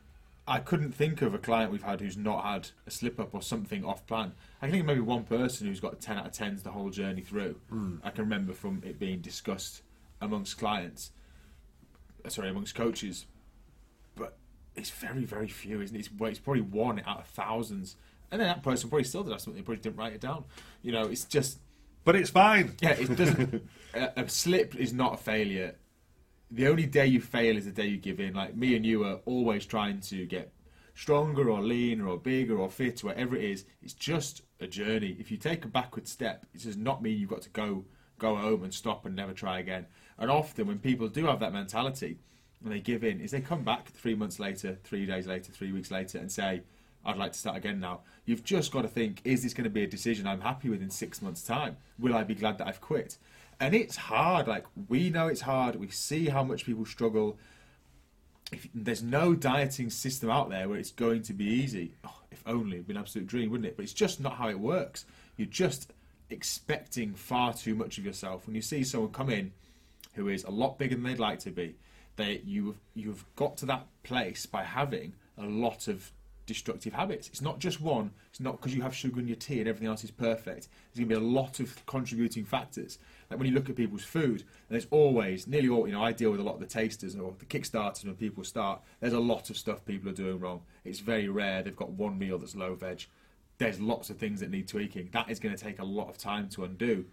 I 0.47 0.59
couldn't 0.59 0.93
think 0.93 1.23
of 1.23 1.35
a 1.35 1.39
client 1.39 1.71
we've 1.71 1.83
had 1.85 2.01
who's 2.01 2.17
not 2.17 2.45
had 2.45 2.71
a 2.87 2.91
slip 2.91 3.21
up 3.21 3.33
or 3.33 3.41
something 3.43 3.85
off 3.85 4.05
plan. 4.07 4.33
I 4.61 4.67
can 4.67 4.73
think 4.73 4.81
of 4.81 4.87
maybe 4.87 5.01
one 5.01 5.23
person 5.23 5.67
who's 5.69 5.79
got 5.79 6.01
10 6.01 6.19
out 6.19 6.27
of 6.27 6.33
10s 6.33 6.63
the 6.65 6.71
whole 6.73 6.91
journey 6.91 7.23
through. 7.23 7.61
I 8.03 8.11
can 8.11 8.25
remember 8.25 8.53
from 8.53 8.83
it 8.85 8.99
being 8.99 9.21
discussed 9.21 9.83
amongst 10.21 10.59
clients, 10.59 11.13
uh, 12.25 12.29
sorry, 12.29 12.49
amongst 12.49 12.75
coaches. 12.75 13.27
But 14.17 14.37
it's 14.75 14.91
very, 14.91 15.25
very 15.25 15.49
few, 15.49 15.81
isn't 15.81 15.95
it? 15.95 16.01
It's, 16.01 16.11
well, 16.13 16.29
it's 16.31 16.41
probably 16.41 16.63
one 16.63 17.01
out 17.07 17.21
of 17.21 17.27
thousands. 17.29 17.97
And 18.33 18.41
then 18.41 18.49
that 18.49 18.63
person 18.65 18.89
probably 18.91 19.05
still 19.05 19.23
did 19.23 19.31
have 19.33 19.41
something, 19.41 19.63
they 19.63 19.65
probably 19.65 19.83
didn't 19.83 19.97
write 19.97 20.15
it 20.15 20.21
down. 20.21 20.45
You 20.83 20.91
know, 20.93 21.03
it's 21.03 21.25
just 21.25 21.59
But 22.05 22.17
it's 22.17 22.31
fine. 22.31 22.75
yeah, 22.81 22.93
it 22.93 23.15
doesn't. 23.17 23.69
a, 23.95 24.13
a 24.23 24.29
slip 24.29 24.75
is 24.75 24.93
not 24.93 25.15
a 25.15 25.17
failure. 25.19 25.77
The 26.55 26.69
only 26.69 26.85
day 26.85 27.07
you 27.07 27.23
fail 27.23 27.57
is 27.57 27.65
the 27.65 27.71
day 27.71 27.87
you 27.87 27.97
give 27.97 28.21
in. 28.21 28.35
Like 28.35 28.55
me 28.55 28.77
and 28.77 28.85
you 28.85 29.05
are 29.05 29.21
always 29.25 29.65
trying 29.65 30.01
to 30.01 30.27
get 30.27 30.53
stronger 30.95 31.49
or 31.49 31.63
leaner 31.63 32.07
or 32.07 32.19
bigger 32.19 32.59
or 32.59 32.69
fit, 32.69 33.03
whatever 33.03 33.35
it 33.35 33.45
is. 33.45 33.65
It's 33.83 33.95
just 33.95 34.43
a 34.61 34.67
journey. 34.67 35.17
If 35.19 35.31
you 35.31 35.39
take 35.39 35.65
a 35.65 35.69
backward 35.69 36.07
step, 36.07 36.45
it 36.53 36.63
does 36.63 36.77
not 36.77 37.03
mean 37.03 37.19
you've 37.19 37.31
got 37.31 37.41
to 37.43 37.49
go 37.51 37.87
go 38.19 38.37
home 38.37 38.65
and 38.65 38.75
stop 38.75 39.07
and 39.07 39.17
never 39.17 39.33
try 39.33 39.61
again. 39.61 39.87
And 40.19 40.31
often 40.31 40.67
when 40.67 40.79
people 40.79 41.09
do 41.09 41.25
have 41.25 41.41
that 41.41 41.55
mentality 41.55 42.19
and 42.63 42.71
they 42.71 42.81
give 42.81 43.03
in, 43.03 43.19
is 43.19 43.31
they 43.31 43.41
come 43.41 43.65
back 43.65 43.89
three 43.89 44.15
months 44.15 44.39
later, 44.39 44.79
three 44.85 45.07
days 45.07 45.27
later, 45.27 45.53
three 45.53 45.73
weeks 45.73 45.91
later, 45.91 46.19
and 46.19 46.31
say, 46.31 46.61
I'd 47.05 47.17
like 47.17 47.33
to 47.33 47.39
start 47.39 47.57
again 47.57 47.81
now. 47.81 48.03
You've 48.27 48.45
just 48.45 48.71
got 48.73 48.83
to 48.83 48.89
think, 48.89 49.23
is 49.25 49.43
this 49.43 49.55
going 49.55 49.65
to 49.65 49.71
be 49.71 49.85
a 49.85 49.89
decision 49.89 50.27
I'm 50.27 50.43
happy 50.43 50.69
with 50.69 50.83
in 50.83 50.91
six 50.91 51.23
months' 51.23 51.43
time? 51.43 51.79
Will 51.99 52.15
I 52.15 52.23
be 52.23 52.35
glad 52.35 52.59
that 52.59 52.69
I've 52.69 52.81
quit? 52.81 53.17
And 53.63 53.75
it's 53.75 53.95
hard. 53.95 54.49
Like, 54.49 54.65
we 54.89 55.09
know 55.09 55.29
it's 55.29 55.41
hard. 55.41 55.77
We 55.77 55.89
see 55.89 56.29
how 56.29 56.43
much 56.43 56.67
people 56.67 56.85
struggle. 56.85 57.39
If, 58.51 58.67
there's 58.75 59.05
no 59.05 59.37
dieting 59.37 59.89
system 59.89 60.31
out 60.31 60.51
there 60.51 60.69
where 60.69 60.79
it's 60.81 60.91
going 60.91 61.23
to 61.23 61.33
be 61.33 61.45
easy. 61.45 61.95
Oh, 62.05 62.23
if 62.33 62.43
only, 62.45 62.79
it'd 62.79 62.89
be 62.89 62.95
an 62.95 62.99
absolute 62.99 63.29
dream, 63.29 63.51
wouldn't 63.51 63.69
it? 63.69 63.77
But 63.77 63.85
it's 63.85 63.93
just 63.93 64.21
not 64.21 64.35
how 64.35 64.49
it 64.49 64.59
works. 64.59 65.05
You're 65.37 65.47
just 65.47 65.93
expecting 66.29 67.15
far 67.15 67.55
too 67.55 67.77
much 67.77 67.99
of 67.99 68.05
yourself. 68.05 68.49
When 68.49 68.57
you 68.57 68.63
see 68.63 68.83
someone 68.83 69.13
come 69.13 69.31
in 69.31 69.53
who 70.15 70.27
is 70.27 70.43
a 70.43 70.51
lot 70.51 70.77
bigger 70.77 70.97
than 70.97 71.05
they'd 71.05 71.21
like 71.21 71.39
to 71.41 71.53
be, 71.53 71.77
they 72.17 72.43
you've 72.45 72.77
you've 72.95 73.25
got 73.37 73.57
to 73.59 73.67
that 73.67 73.87
place 74.03 74.45
by 74.45 74.65
having 74.65 75.13
a 75.39 75.45
lot 75.45 75.87
of 75.87 76.11
destructive 76.47 76.93
habits. 76.93 77.29
It's 77.29 77.41
not 77.41 77.59
just 77.59 77.81
one. 77.81 78.11
It's 78.31 78.41
not 78.41 78.61
because 78.61 78.75
you 78.75 78.83
have 78.83 78.95
sugar 78.95 79.21
in 79.21 79.29
your 79.29 79.37
tea 79.37 79.61
and 79.61 79.69
everything 79.69 79.89
else 79.89 80.05
is 80.05 80.11
perfect. 80.11 80.69
There's 80.93 81.07
going 81.07 81.09
to 81.09 81.21
be 81.21 81.27
a 81.27 81.41
lot 81.41 81.61
of 81.61 81.87
contributing 81.87 82.45
factors. 82.45 82.99
Like 83.33 83.39
when 83.39 83.49
you 83.49 83.55
look 83.55 83.71
at 83.71 83.77
people's 83.77 84.05
food, 84.05 84.45
there's 84.69 84.87
always, 84.91 85.47
nearly 85.47 85.71
all, 85.71 85.87
you 85.87 85.95
know, 85.95 86.03
I 86.03 86.13
deal 86.13 86.31
with 86.31 86.41
a 86.41 86.43
lot 86.43 86.55
of 86.55 86.61
the 86.61 86.67
tasters 86.67 87.17
or 87.17 87.35
the 87.39 87.47
kickstarters 87.47 88.05
when 88.05 88.15
people 88.15 88.45
start. 88.45 88.83
There's 89.01 89.15
a 89.15 89.21
lot 89.21 89.49
of 89.49 89.57
stuff 89.57 89.85
people 89.87 90.11
are 90.11 90.15
doing 90.15 90.39
wrong. 90.39 90.61
It's 90.85 91.01
very 91.01 91.29
rare 91.29 91.63
they've 91.63 91.75
got 91.75 91.91
one 91.91 92.19
meal 92.19 92.39
that's 92.39 92.55
low 92.55 92.75
veg. 92.75 93.07
There's 93.57 93.81
lots 93.81 94.11
of 94.11 94.19
things 94.19 94.41
that 94.41 94.51
need 94.51 94.69
tweaking. 94.69 95.09
That 95.13 95.31
is 95.31 95.41
going 95.41 95.57
to 95.57 95.63
take 95.63 95.79
a 95.79 95.85
lot 95.85 96.11
of 96.11 96.19
time 96.19 96.49
to 96.51 96.65
undo. 96.65 97.07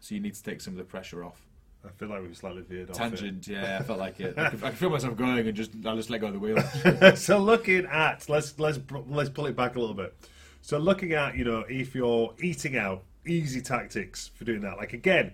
So 0.00 0.14
you 0.14 0.20
need 0.20 0.34
to 0.34 0.42
take 0.42 0.60
some 0.60 0.74
of 0.74 0.78
the 0.78 0.84
pressure 0.84 1.24
off. 1.24 1.44
I 1.84 1.90
feel 1.90 2.08
like 2.08 2.22
we've 2.22 2.36
slightly 2.36 2.62
veered 2.62 2.90
off. 2.90 2.96
Tangent, 2.96 3.46
yeah, 3.46 3.78
I 3.80 3.82
felt 3.82 3.98
like 3.98 4.20
it. 4.20 4.34
I 4.38 4.50
can, 4.50 4.64
I 4.64 4.68
can 4.68 4.76
feel 4.76 4.90
myself 4.90 5.16
going 5.16 5.46
and 5.46 5.56
just 5.56 5.72
I'll 5.84 5.96
just 5.96 6.10
let 6.10 6.20
go 6.20 6.28
of 6.28 6.32
the 6.32 6.38
wheel. 6.38 7.16
so 7.16 7.38
looking 7.38 7.86
at 7.86 8.28
let's 8.28 8.58
let's 8.58 8.78
let's 9.06 9.30
pull 9.30 9.46
it 9.46 9.56
back 9.56 9.76
a 9.76 9.80
little 9.80 9.94
bit. 9.94 10.14
So 10.62 10.78
looking 10.78 11.12
at 11.12 11.36
you 11.36 11.44
know 11.44 11.64
if 11.68 11.94
you're 11.94 12.34
eating 12.40 12.76
out, 12.76 13.02
easy 13.26 13.60
tactics 13.60 14.30
for 14.34 14.44
doing 14.44 14.60
that. 14.62 14.78
Like 14.78 14.92
again, 14.92 15.32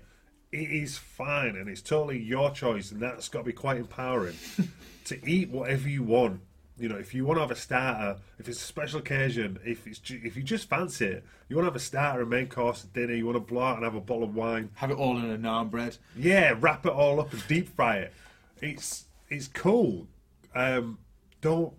it 0.52 0.70
is 0.70 0.98
fine 0.98 1.56
and 1.56 1.68
it's 1.68 1.82
totally 1.82 2.18
your 2.18 2.50
choice, 2.50 2.90
and 2.90 3.00
that's 3.00 3.28
got 3.28 3.40
to 3.40 3.44
be 3.44 3.52
quite 3.52 3.76
empowering 3.76 4.36
to 5.04 5.28
eat 5.28 5.50
whatever 5.50 5.88
you 5.88 6.02
want. 6.02 6.40
You 6.78 6.88
know, 6.88 6.96
if 6.96 7.12
you 7.12 7.26
want 7.26 7.36
to 7.36 7.42
have 7.42 7.50
a 7.50 7.56
starter, 7.56 8.18
if 8.38 8.48
it's 8.48 8.62
a 8.62 8.64
special 8.64 9.00
occasion, 9.00 9.58
if 9.64 9.86
it's 9.86 9.98
ju- 9.98 10.20
if 10.24 10.34
you 10.34 10.42
just 10.42 10.68
fancy 10.68 11.04
it, 11.04 11.24
you 11.48 11.56
want 11.56 11.64
to 11.64 11.70
have 11.70 11.76
a 11.76 11.80
starter, 11.80 12.22
a 12.22 12.26
main 12.26 12.48
course, 12.48 12.84
a 12.84 12.86
dinner, 12.86 13.12
you 13.12 13.26
want 13.26 13.36
to 13.36 13.40
blow 13.40 13.60
out 13.62 13.76
and 13.76 13.84
have 13.84 13.94
a 13.94 14.00
bottle 14.00 14.24
of 14.24 14.34
wine. 14.34 14.70
Have 14.76 14.90
it 14.90 14.96
all 14.96 15.18
in 15.18 15.30
a 15.30 15.36
naan 15.36 15.70
bread. 15.70 15.98
Yeah, 16.16 16.54
wrap 16.58 16.86
it 16.86 16.92
all 16.92 17.20
up 17.20 17.32
and 17.32 17.46
deep 17.48 17.68
fry 17.76 17.98
it. 17.98 18.14
It's 18.62 19.04
it's 19.28 19.46
cool. 19.46 20.08
Um, 20.54 20.98
don't 21.42 21.74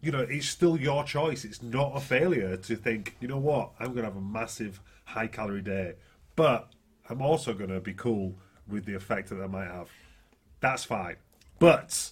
you 0.00 0.10
know? 0.10 0.20
It's 0.20 0.48
still 0.48 0.76
your 0.76 1.04
choice. 1.04 1.44
It's 1.44 1.62
not 1.62 1.92
a 1.94 2.00
failure 2.00 2.56
to 2.56 2.76
think. 2.76 3.16
You 3.20 3.28
know 3.28 3.38
what? 3.38 3.70
I'm 3.78 3.88
going 3.88 3.98
to 3.98 4.04
have 4.04 4.16
a 4.16 4.20
massive 4.20 4.80
high 5.04 5.28
calorie 5.28 5.62
day, 5.62 5.94
but 6.36 6.68
I'm 7.12 7.22
also 7.22 7.54
going 7.54 7.70
to 7.70 7.80
be 7.80 7.94
cool 7.94 8.34
with 8.68 8.84
the 8.84 8.94
effect 8.94 9.28
that 9.30 9.40
I 9.42 9.46
might 9.46 9.66
have. 9.68 9.88
That's 10.60 10.84
fine. 10.84 11.16
But 11.58 12.10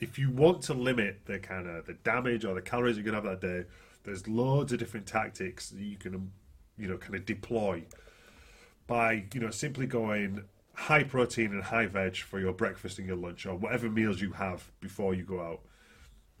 if 0.00 0.18
you 0.18 0.30
want 0.30 0.62
to 0.62 0.74
limit 0.74 1.22
the 1.26 1.38
kind 1.38 1.66
of 1.68 1.86
the 1.86 1.94
damage 1.94 2.44
or 2.44 2.54
the 2.54 2.62
calories 2.62 2.96
you're 2.96 3.04
going 3.04 3.20
to 3.20 3.28
have 3.28 3.40
that 3.40 3.46
day, 3.46 3.64
there's 4.04 4.26
loads 4.28 4.72
of 4.72 4.78
different 4.78 5.06
tactics 5.06 5.70
that 5.70 5.80
you 5.82 5.96
can, 5.96 6.32
you 6.76 6.88
know, 6.88 6.96
kind 6.98 7.14
of 7.14 7.24
deploy 7.24 7.84
by 8.86 9.24
you 9.32 9.40
know 9.40 9.50
simply 9.50 9.86
going 9.86 10.42
high 10.74 11.04
protein 11.04 11.52
and 11.52 11.62
high 11.62 11.86
veg 11.86 12.16
for 12.16 12.40
your 12.40 12.52
breakfast 12.52 12.98
and 12.98 13.06
your 13.06 13.16
lunch 13.16 13.46
or 13.46 13.54
whatever 13.54 13.88
meals 13.88 14.20
you 14.20 14.32
have 14.32 14.70
before 14.80 15.14
you 15.14 15.22
go 15.22 15.40
out 15.40 15.60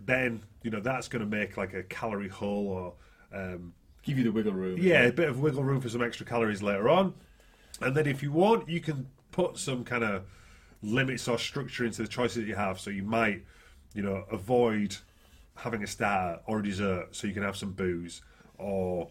then 0.00 0.42
you 0.62 0.70
know 0.70 0.80
that's 0.80 1.06
going 1.08 1.20
to 1.24 1.36
make 1.36 1.56
like 1.56 1.72
a 1.74 1.82
calorie 1.84 2.28
hole 2.28 2.66
or 2.68 2.94
um, 3.38 3.72
Give 4.02 4.18
you 4.18 4.24
the 4.24 4.32
wiggle 4.32 4.52
room. 4.52 4.78
yeah 4.80 5.02
a 5.04 5.12
bit 5.12 5.28
of 5.28 5.40
wiggle 5.40 5.62
room 5.62 5.80
for 5.80 5.88
some 5.88 6.02
extra 6.02 6.26
calories 6.26 6.62
later 6.62 6.88
on 6.88 7.14
and 7.80 7.96
then 7.96 8.06
if 8.06 8.22
you 8.22 8.32
want 8.32 8.68
you 8.68 8.80
can 8.80 9.06
put 9.30 9.58
some 9.58 9.84
kind 9.84 10.04
of 10.04 10.24
limits 10.82 11.28
or 11.28 11.38
structure 11.38 11.84
into 11.84 12.02
the 12.02 12.08
choices 12.08 12.36
that 12.36 12.46
you 12.46 12.54
have. 12.54 12.78
So 12.78 12.90
you 12.90 13.02
might 13.02 13.44
you 13.94 14.02
know 14.02 14.24
avoid 14.30 14.96
having 15.56 15.82
a 15.82 15.86
starter 15.86 16.40
or 16.46 16.60
a 16.60 16.62
dessert 16.62 17.08
so 17.12 17.26
you 17.26 17.34
can 17.34 17.42
have 17.42 17.56
some 17.56 17.72
booze. 17.72 18.22
Or 18.58 19.08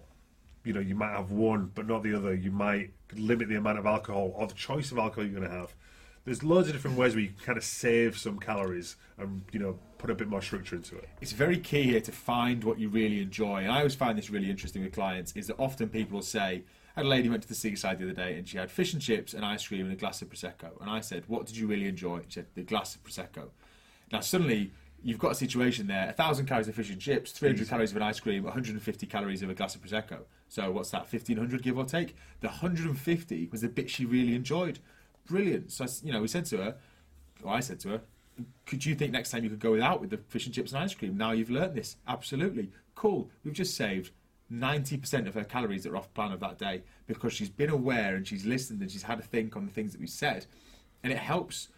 you 0.63 0.73
know 0.73 0.79
you 0.79 0.95
might 0.95 1.11
have 1.11 1.31
one 1.31 1.71
but 1.73 1.87
not 1.87 2.03
the 2.03 2.15
other. 2.15 2.33
You 2.33 2.51
might 2.51 2.91
limit 3.15 3.49
the 3.49 3.55
amount 3.55 3.79
of 3.79 3.85
alcohol 3.85 4.33
or 4.35 4.47
the 4.47 4.53
choice 4.53 4.91
of 4.91 4.97
alcohol 4.97 5.25
you're 5.25 5.39
going 5.39 5.49
to 5.49 5.55
have. 5.55 5.73
There's 6.23 6.43
loads 6.43 6.67
of 6.67 6.75
different 6.75 6.97
ways 6.97 7.15
where 7.15 7.23
you 7.23 7.29
can 7.29 7.39
kind 7.39 7.57
of 7.57 7.63
save 7.63 8.15
some 8.15 8.37
calories 8.39 8.95
and 9.17 9.41
you 9.51 9.59
know 9.59 9.79
put 9.97 10.09
a 10.09 10.15
bit 10.15 10.27
more 10.27 10.41
structure 10.41 10.75
into 10.75 10.95
it. 10.97 11.09
It's 11.19 11.31
very 11.31 11.57
key 11.57 11.83
here 11.83 12.01
to 12.01 12.11
find 12.11 12.63
what 12.63 12.79
you 12.79 12.89
really 12.89 13.21
enjoy. 13.21 13.61
And 13.63 13.71
I 13.71 13.77
always 13.77 13.95
find 13.95 14.17
this 14.17 14.29
really 14.29 14.49
interesting 14.49 14.83
with 14.83 14.93
clients 14.93 15.31
is 15.33 15.47
that 15.47 15.55
often 15.57 15.89
people 15.89 16.17
will 16.17 16.23
say, 16.23 16.63
had 16.95 17.05
a 17.05 17.09
lady 17.09 17.29
went 17.29 17.43
to 17.43 17.47
the 17.47 17.55
seaside 17.55 17.99
the 17.99 18.05
other 18.05 18.13
day 18.13 18.37
and 18.37 18.47
she 18.47 18.57
had 18.57 18.69
fish 18.69 18.93
and 18.93 19.01
chips 19.01 19.33
and 19.33 19.45
ice 19.45 19.67
cream 19.67 19.85
and 19.85 19.93
a 19.93 19.95
glass 19.95 20.21
of 20.21 20.29
prosecco. 20.29 20.79
And 20.81 20.89
I 20.89 20.99
said, 21.01 21.23
"What 21.27 21.45
did 21.45 21.57
you 21.57 21.67
really 21.67 21.87
enjoy?" 21.87 22.21
She 22.27 22.35
said, 22.35 22.47
"The 22.55 22.63
glass 22.63 22.95
of 22.95 23.03
prosecco." 23.03 23.49
Now 24.11 24.19
suddenly 24.19 24.71
you've 25.03 25.19
got 25.19 25.31
a 25.31 25.35
situation 25.35 25.87
there: 25.87 26.09
a 26.09 26.13
thousand 26.13 26.45
calories 26.47 26.67
of 26.67 26.75
fish 26.75 26.89
and 26.89 26.99
chips, 26.99 27.31
three 27.31 27.49
hundred 27.49 27.69
calories 27.69 27.91
of 27.91 27.97
an 27.97 28.03
ice 28.03 28.19
cream, 28.19 28.43
150 28.43 29.05
calories 29.07 29.41
of 29.41 29.49
a 29.49 29.53
glass 29.53 29.75
of 29.75 29.81
prosecco. 29.81 30.19
So 30.49 30.69
what's 30.71 30.91
that? 30.91 31.11
1500 31.11 31.63
give 31.63 31.77
or 31.77 31.85
take. 31.85 32.15
The 32.41 32.47
150 32.47 33.47
was 33.51 33.61
the 33.61 33.69
bit 33.69 33.89
she 33.89 34.05
really 34.05 34.35
enjoyed. 34.35 34.79
Brilliant. 35.25 35.71
So 35.71 35.85
you 36.03 36.11
know, 36.11 36.21
we 36.21 36.27
said 36.27 36.45
to 36.47 36.57
her, 36.57 36.75
or 37.43 37.53
I 37.53 37.61
said 37.61 37.79
to 37.81 37.89
her, 37.89 38.01
could 38.65 38.85
you 38.85 38.95
think 38.95 39.11
next 39.11 39.31
time 39.31 39.43
you 39.43 39.49
could 39.49 39.59
go 39.59 39.71
without 39.71 40.01
with 40.01 40.09
the 40.09 40.17
fish 40.17 40.45
and 40.45 40.53
chips 40.53 40.71
and 40.71 40.83
ice 40.83 40.93
cream? 40.93 41.17
Now 41.17 41.31
you've 41.31 41.49
learnt 41.49 41.75
this. 41.75 41.97
Absolutely. 42.07 42.69
Cool. 42.95 43.29
We've 43.43 43.53
just 43.53 43.75
saved 43.75 44.11
90% 44.51 45.27
of 45.27 45.33
her 45.33 45.43
calories 45.43 45.83
that 45.83 45.91
are 45.91 45.97
off 45.97 46.13
plan 46.13 46.31
of 46.31 46.39
that 46.41 46.57
day 46.57 46.81
because 47.07 47.33
she's 47.33 47.49
been 47.49 47.69
aware 47.69 48.15
and 48.15 48.27
she's 48.27 48.45
listened 48.45 48.81
and 48.81 48.91
she's 48.91 49.03
had 49.03 49.19
a 49.19 49.21
think 49.21 49.55
on 49.55 49.65
the 49.65 49.71
things 49.71 49.93
that 49.93 50.01
we 50.01 50.07
said. 50.07 50.45
And 51.03 51.13
it 51.13 51.19
helps 51.19 51.69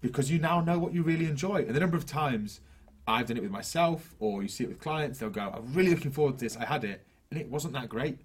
because 0.00 0.30
you 0.30 0.38
now 0.38 0.60
know 0.60 0.78
what 0.78 0.92
you 0.92 1.02
really 1.02 1.26
enjoy. 1.26 1.62
And 1.62 1.74
the 1.74 1.80
number 1.80 1.96
of 1.96 2.04
times 2.04 2.60
I've 3.06 3.26
done 3.26 3.36
it 3.36 3.42
with 3.42 3.52
myself 3.52 4.14
or 4.18 4.42
you 4.42 4.48
see 4.48 4.64
it 4.64 4.68
with 4.68 4.80
clients, 4.80 5.18
they'll 5.18 5.30
go, 5.30 5.52
I'm 5.54 5.72
really 5.72 5.90
looking 5.90 6.10
forward 6.10 6.38
to 6.38 6.44
this. 6.44 6.56
I 6.56 6.64
had 6.64 6.84
it 6.84 7.06
and 7.30 7.40
it 7.40 7.48
wasn't 7.48 7.74
that 7.74 7.88
great. 7.88 8.18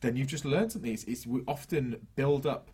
Then 0.00 0.16
you've 0.16 0.28
just 0.28 0.44
learned 0.44 0.72
something. 0.72 0.92
It's, 0.92 1.04
it's, 1.04 1.26
we 1.26 1.42
often 1.48 2.06
build 2.14 2.46
up 2.46 2.70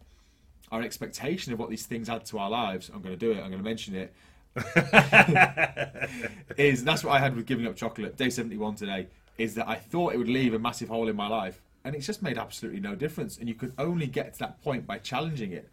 our 0.70 0.82
expectation 0.82 1.52
of 1.52 1.58
what 1.58 1.70
these 1.70 1.86
things 1.86 2.08
add 2.08 2.24
to 2.26 2.38
our 2.38 2.50
lives. 2.50 2.90
I'm 2.92 3.00
going 3.00 3.14
to 3.14 3.18
do 3.18 3.32
it. 3.32 3.42
I'm 3.42 3.50
going 3.50 3.58
to 3.58 3.62
mention 3.62 3.94
it. 3.94 4.12
is 6.58 6.84
that's 6.84 7.02
what 7.02 7.14
I 7.14 7.18
had 7.18 7.34
with 7.34 7.46
giving 7.46 7.66
up 7.66 7.74
chocolate. 7.74 8.18
Day 8.18 8.28
71 8.28 8.74
today 8.74 9.06
is 9.42 9.54
that 9.56 9.68
I 9.68 9.76
thought 9.76 10.14
it 10.14 10.18
would 10.18 10.28
leave 10.28 10.54
a 10.54 10.58
massive 10.58 10.88
hole 10.88 11.08
in 11.08 11.16
my 11.16 11.28
life, 11.28 11.60
and 11.84 11.94
it's 11.96 12.06
just 12.06 12.22
made 12.22 12.38
absolutely 12.38 12.80
no 12.80 12.94
difference. 12.94 13.38
And 13.38 13.48
you 13.48 13.54
can 13.62 13.72
only 13.78 14.06
get 14.06 14.32
to 14.34 14.38
that 14.40 14.62
point 14.62 14.86
by 14.86 14.98
challenging 14.98 15.52
it. 15.52 15.68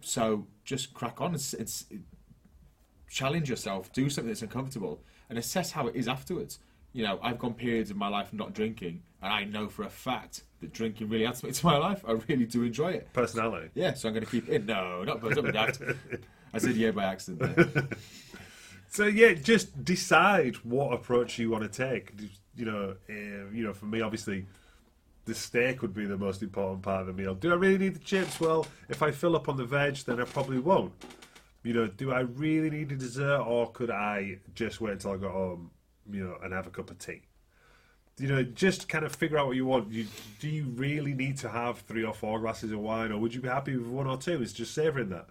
So 0.00 0.46
just 0.64 0.92
crack 0.94 1.20
on 1.20 1.28
and 1.28 1.36
s- 1.36 1.86
and 1.90 2.04
challenge 3.08 3.48
yourself, 3.48 3.92
do 3.92 4.08
something 4.10 4.28
that's 4.28 4.42
uncomfortable, 4.42 5.02
and 5.28 5.38
assess 5.38 5.72
how 5.72 5.86
it 5.86 5.94
is 5.96 6.08
afterwards. 6.08 6.58
You 6.92 7.04
know, 7.04 7.20
I've 7.22 7.38
gone 7.38 7.54
periods 7.54 7.90
of 7.90 7.96
my 7.96 8.08
life 8.08 8.32
not 8.32 8.52
drinking, 8.52 9.02
and 9.22 9.32
I 9.32 9.44
know 9.44 9.68
for 9.68 9.84
a 9.84 9.90
fact 9.90 10.42
that 10.60 10.72
drinking 10.72 11.08
really 11.08 11.26
adds 11.26 11.40
something 11.40 11.54
to 11.54 11.66
my 11.66 11.76
life. 11.76 12.04
I 12.06 12.12
really 12.28 12.46
do 12.46 12.62
enjoy 12.64 12.92
it. 12.92 13.12
personality 13.12 13.70
Yeah, 13.74 13.94
so 13.94 14.08
I'm 14.08 14.14
going 14.14 14.26
to 14.26 14.30
keep 14.30 14.48
it. 14.48 14.64
No, 14.66 15.04
not 15.04 15.20
daft. 15.52 15.80
I 16.52 16.58
said 16.58 16.74
yeah 16.76 16.90
by 16.90 17.04
accident. 17.04 17.56
There. 17.56 17.88
So 18.92 19.06
yeah, 19.06 19.34
just 19.34 19.84
decide 19.84 20.56
what 20.56 20.92
approach 20.92 21.38
you 21.38 21.48
want 21.48 21.62
to 21.62 21.68
take. 21.70 22.12
You 22.60 22.66
know, 22.66 22.94
uh, 23.08 23.50
you 23.54 23.64
know, 23.64 23.72
for 23.72 23.86
me, 23.86 24.02
obviously, 24.02 24.44
the 25.24 25.34
steak 25.34 25.80
would 25.80 25.94
be 25.94 26.04
the 26.04 26.18
most 26.18 26.42
important 26.42 26.82
part 26.82 27.00
of 27.00 27.06
the 27.06 27.14
meal. 27.14 27.34
Do 27.34 27.50
I 27.52 27.54
really 27.54 27.78
need 27.78 27.94
the 27.94 28.00
chips? 28.00 28.38
Well, 28.38 28.66
if 28.90 29.02
I 29.02 29.10
fill 29.10 29.34
up 29.34 29.48
on 29.48 29.56
the 29.56 29.64
veg, 29.64 29.96
then 29.96 30.20
I 30.20 30.24
probably 30.24 30.58
won't. 30.58 30.92
You 31.62 31.72
know, 31.72 31.86
do 31.86 32.12
I 32.12 32.20
really 32.20 32.68
need 32.68 32.92
a 32.92 32.96
dessert, 32.96 33.40
or 33.40 33.70
could 33.72 33.90
I 33.90 34.40
just 34.54 34.78
wait 34.78 34.92
until 34.92 35.12
I 35.12 35.16
got 35.16 35.32
home, 35.32 35.70
you 36.10 36.22
know, 36.22 36.36
and 36.42 36.52
have 36.52 36.66
a 36.66 36.70
cup 36.70 36.90
of 36.90 36.98
tea? 36.98 37.22
You 38.18 38.28
know, 38.28 38.42
just 38.42 38.90
kind 38.90 39.06
of 39.06 39.16
figure 39.16 39.38
out 39.38 39.46
what 39.46 39.56
you 39.56 39.64
want. 39.64 39.90
You, 39.90 40.06
do 40.40 40.48
you 40.48 40.64
really 40.64 41.14
need 41.14 41.38
to 41.38 41.48
have 41.48 41.78
three 41.80 42.04
or 42.04 42.12
four 42.12 42.40
glasses 42.40 42.72
of 42.72 42.80
wine, 42.80 43.10
or 43.10 43.18
would 43.18 43.34
you 43.34 43.40
be 43.40 43.48
happy 43.48 43.74
with 43.74 43.86
one 43.86 44.06
or 44.06 44.18
two? 44.18 44.42
It's 44.42 44.52
just 44.52 44.74
savouring 44.74 45.08
that. 45.08 45.28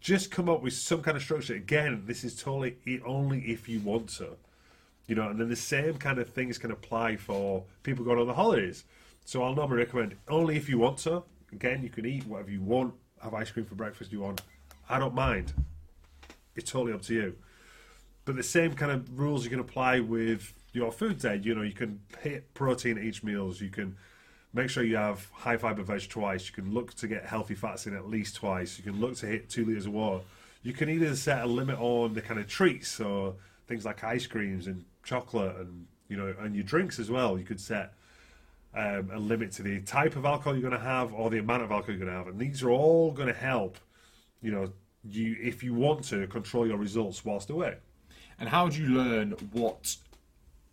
Just 0.00 0.30
come 0.30 0.48
up 0.48 0.62
with 0.62 0.72
some 0.72 1.02
kind 1.02 1.18
of 1.18 1.22
structure. 1.22 1.54
Again, 1.54 2.04
this 2.06 2.24
is 2.24 2.34
totally 2.34 2.78
only 3.04 3.40
if 3.40 3.68
you 3.68 3.80
want 3.80 4.08
to. 4.16 4.38
You 5.06 5.14
know, 5.14 5.28
and 5.28 5.38
then 5.38 5.48
the 5.48 5.56
same 5.56 5.94
kind 5.94 6.18
of 6.18 6.30
things 6.30 6.56
can 6.56 6.70
apply 6.70 7.16
for 7.16 7.64
people 7.82 8.04
going 8.04 8.18
on 8.18 8.26
the 8.26 8.34
holidays. 8.34 8.84
So 9.24 9.42
I'll 9.42 9.54
normally 9.54 9.78
recommend 9.78 10.16
only 10.28 10.56
if 10.56 10.68
you 10.68 10.78
want 10.78 10.98
to. 10.98 11.22
Again, 11.52 11.82
you 11.82 11.90
can 11.90 12.06
eat 12.06 12.26
whatever 12.26 12.50
you 12.50 12.62
want, 12.62 12.94
have 13.22 13.34
ice 13.34 13.50
cream 13.50 13.66
for 13.66 13.74
breakfast 13.74 14.12
you 14.12 14.20
want. 14.20 14.40
I 14.88 14.98
don't 14.98 15.14
mind. 15.14 15.52
It's 16.56 16.70
totally 16.70 16.92
up 16.92 17.02
to 17.02 17.14
you. 17.14 17.36
But 18.24 18.36
the 18.36 18.42
same 18.42 18.74
kind 18.74 18.92
of 18.92 19.18
rules 19.18 19.44
you 19.44 19.50
can 19.50 19.60
apply 19.60 20.00
with 20.00 20.52
your 20.72 20.90
food 20.90 21.18
day. 21.18 21.40
You 21.42 21.54
know, 21.54 21.62
you 21.62 21.72
can 21.72 22.00
hit 22.22 22.52
protein 22.54 22.98
at 22.98 23.04
each 23.04 23.22
meals. 23.22 23.60
You 23.60 23.70
can 23.70 23.96
make 24.52 24.70
sure 24.70 24.82
you 24.82 24.96
have 24.96 25.28
high 25.32 25.56
fiber 25.56 25.82
veg 25.82 26.08
twice. 26.08 26.46
You 26.46 26.54
can 26.54 26.72
look 26.72 26.94
to 26.94 27.08
get 27.08 27.26
healthy 27.26 27.54
fats 27.54 27.86
in 27.86 27.94
at 27.94 28.08
least 28.08 28.36
twice. 28.36 28.78
You 28.78 28.84
can 28.84 29.00
look 29.00 29.16
to 29.16 29.26
hit 29.26 29.50
two 29.50 29.64
liters 29.66 29.86
of 29.86 29.92
water. 29.92 30.24
You 30.62 30.72
can 30.72 30.88
either 30.88 31.14
set 31.14 31.42
a 31.42 31.46
limit 31.46 31.78
on 31.78 32.14
the 32.14 32.22
kind 32.22 32.40
of 32.40 32.48
treats, 32.48 32.88
so 32.88 33.36
things 33.66 33.84
like 33.84 34.02
ice 34.02 34.26
creams 34.26 34.66
and 34.66 34.84
chocolate, 35.04 35.56
and 35.56 35.86
you 36.08 36.16
know, 36.16 36.34
and 36.40 36.54
your 36.54 36.64
drinks 36.64 36.98
as 36.98 37.10
well. 37.10 37.38
You 37.38 37.44
could 37.44 37.60
set 37.60 37.94
um, 38.74 39.10
a 39.12 39.18
limit 39.18 39.52
to 39.52 39.62
the 39.62 39.80
type 39.80 40.16
of 40.16 40.24
alcohol 40.24 40.54
you're 40.54 40.68
going 40.68 40.80
to 40.80 40.86
have 40.86 41.12
or 41.12 41.30
the 41.30 41.38
amount 41.38 41.62
of 41.62 41.70
alcohol 41.70 41.94
you're 41.94 42.04
going 42.04 42.12
to 42.12 42.18
have, 42.18 42.28
and 42.28 42.38
these 42.38 42.62
are 42.62 42.70
all 42.70 43.10
going 43.12 43.28
to 43.28 43.34
help. 43.34 43.78
You 44.42 44.52
know, 44.52 44.72
you 45.08 45.36
if 45.40 45.62
you 45.62 45.74
want 45.74 46.04
to 46.04 46.26
control 46.26 46.66
your 46.66 46.78
results 46.78 47.24
whilst 47.24 47.50
away. 47.50 47.76
And 48.38 48.48
how 48.48 48.68
do 48.68 48.82
you 48.82 48.88
learn 48.88 49.30
what 49.52 49.96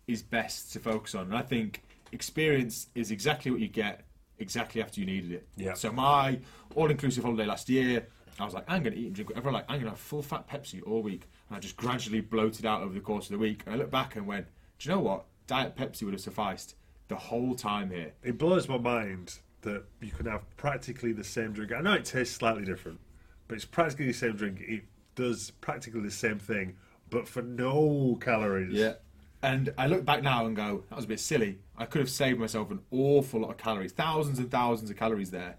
is 0.08 0.22
best 0.22 0.72
to 0.72 0.80
focus 0.80 1.14
on? 1.14 1.26
And 1.26 1.36
I 1.36 1.42
think 1.42 1.82
experience 2.10 2.88
is 2.94 3.10
exactly 3.10 3.50
what 3.50 3.60
you 3.60 3.68
get 3.68 4.04
exactly 4.38 4.82
after 4.82 5.00
you 5.00 5.06
needed 5.06 5.32
it. 5.32 5.48
Yeah. 5.56 5.74
So 5.74 5.92
my 5.92 6.40
all-inclusive 6.74 7.22
holiday 7.22 7.46
last 7.46 7.68
year, 7.68 8.06
I 8.40 8.44
was 8.44 8.54
like, 8.54 8.64
I'm 8.66 8.82
going 8.82 8.94
to 8.94 9.00
eat 9.00 9.06
and 9.06 9.14
drink 9.14 9.30
whatever 9.30 9.50
I 9.50 9.52
like. 9.52 9.64
I'm 9.68 9.76
going 9.76 9.84
to 9.84 9.90
have 9.90 9.98
full 9.98 10.22
fat 10.22 10.48
Pepsi 10.48 10.82
all 10.84 11.02
week, 11.02 11.28
and 11.52 11.58
I 11.58 11.60
just 11.60 11.76
gradually 11.76 12.22
bloated 12.22 12.64
out 12.64 12.80
over 12.80 12.94
the 12.94 13.00
course 13.00 13.26
of 13.26 13.32
the 13.32 13.38
week. 13.38 13.62
And 13.66 13.74
I 13.74 13.78
look 13.78 13.90
back 13.90 14.16
and 14.16 14.26
went, 14.26 14.46
do 14.78 14.88
you 14.88 14.94
know 14.94 15.02
what? 15.02 15.26
Diet 15.46 15.76
Pepsi 15.76 16.04
would 16.04 16.14
have 16.14 16.22
sufficed 16.22 16.76
the 17.08 17.16
whole 17.16 17.54
time 17.54 17.90
here. 17.90 18.12
It 18.22 18.38
blows 18.38 18.70
my 18.70 18.78
mind 18.78 19.38
that 19.60 19.84
you 20.00 20.12
can 20.12 20.24
have 20.24 20.48
practically 20.56 21.12
the 21.12 21.22
same 21.22 21.52
drink. 21.52 21.70
I 21.70 21.82
know 21.82 21.92
it 21.92 22.06
tastes 22.06 22.34
slightly 22.34 22.64
different, 22.64 23.00
but 23.48 23.56
it's 23.56 23.66
practically 23.66 24.06
the 24.06 24.14
same 24.14 24.34
drink. 24.34 24.62
It 24.62 24.84
does 25.14 25.50
practically 25.60 26.00
the 26.00 26.10
same 26.10 26.38
thing, 26.38 26.76
but 27.10 27.28
for 27.28 27.42
no 27.42 28.16
calories. 28.18 28.72
Yeah. 28.72 28.94
And 29.42 29.74
I 29.76 29.88
look 29.88 30.06
back 30.06 30.22
now 30.22 30.46
and 30.46 30.56
go, 30.56 30.84
that 30.88 30.96
was 30.96 31.04
a 31.04 31.08
bit 31.08 31.20
silly. 31.20 31.58
I 31.76 31.84
could 31.84 32.00
have 32.00 32.08
saved 32.08 32.40
myself 32.40 32.70
an 32.70 32.80
awful 32.90 33.40
lot 33.40 33.50
of 33.50 33.58
calories, 33.58 33.92
thousands 33.92 34.38
and 34.38 34.50
thousands 34.50 34.88
of 34.88 34.96
calories 34.96 35.30
there 35.30 35.56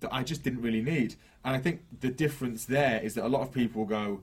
that 0.00 0.12
I 0.12 0.24
just 0.24 0.42
didn't 0.42 0.62
really 0.62 0.82
need. 0.82 1.14
And 1.44 1.54
I 1.54 1.60
think 1.60 1.82
the 2.00 2.08
difference 2.08 2.64
there 2.64 3.00
is 3.00 3.14
that 3.14 3.24
a 3.24 3.28
lot 3.28 3.42
of 3.42 3.52
people 3.52 3.84
go 3.84 4.22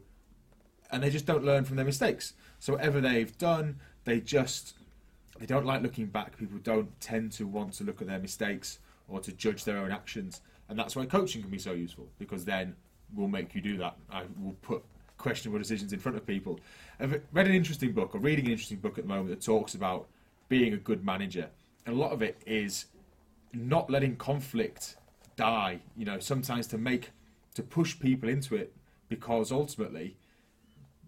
and 0.91 1.01
they 1.01 1.09
just 1.09 1.25
don't 1.25 1.43
learn 1.43 1.63
from 1.63 1.77
their 1.77 1.85
mistakes. 1.85 2.33
So 2.59 2.73
whatever 2.73 3.01
they've 3.01 3.35
done, 3.37 3.79
they 4.03 4.19
just 4.19 4.75
they 5.39 5.45
don't 5.45 5.65
like 5.65 5.81
looking 5.81 6.05
back. 6.05 6.37
People 6.37 6.59
don't 6.61 6.99
tend 6.99 7.31
to 7.33 7.47
want 7.47 7.73
to 7.73 7.83
look 7.83 8.01
at 8.01 8.07
their 8.07 8.19
mistakes 8.19 8.79
or 9.07 9.19
to 9.21 9.31
judge 9.31 9.63
their 9.63 9.77
own 9.77 9.91
actions. 9.91 10.41
And 10.69 10.77
that's 10.77 10.95
why 10.95 11.05
coaching 11.05 11.41
can 11.41 11.49
be 11.49 11.57
so 11.57 11.73
useful 11.73 12.07
because 12.19 12.45
then 12.45 12.75
we'll 13.15 13.27
make 13.27 13.55
you 13.55 13.61
do 13.61 13.77
that. 13.77 13.95
I 14.11 14.23
will 14.41 14.55
put 14.61 14.83
questionable 15.17 15.59
decisions 15.59 15.93
in 15.93 15.99
front 15.99 16.17
of 16.17 16.25
people. 16.25 16.59
I've 16.99 17.21
read 17.31 17.47
an 17.47 17.53
interesting 17.53 17.91
book, 17.91 18.15
or 18.15 18.19
reading 18.19 18.45
an 18.45 18.51
interesting 18.51 18.77
book 18.77 18.97
at 18.97 19.03
the 19.03 19.07
moment 19.07 19.29
that 19.29 19.41
talks 19.41 19.75
about 19.75 20.07
being 20.49 20.73
a 20.73 20.77
good 20.77 21.05
manager. 21.05 21.47
And 21.85 21.95
a 21.95 21.99
lot 21.99 22.11
of 22.11 22.21
it 22.21 22.41
is 22.45 22.85
not 23.53 23.89
letting 23.89 24.15
conflict 24.15 24.95
die. 25.35 25.79
You 25.95 26.05
know, 26.05 26.19
sometimes 26.19 26.67
to 26.67 26.77
make 26.77 27.11
to 27.55 27.63
push 27.63 27.99
people 27.99 28.29
into 28.29 28.55
it 28.55 28.73
because 29.09 29.51
ultimately 29.51 30.15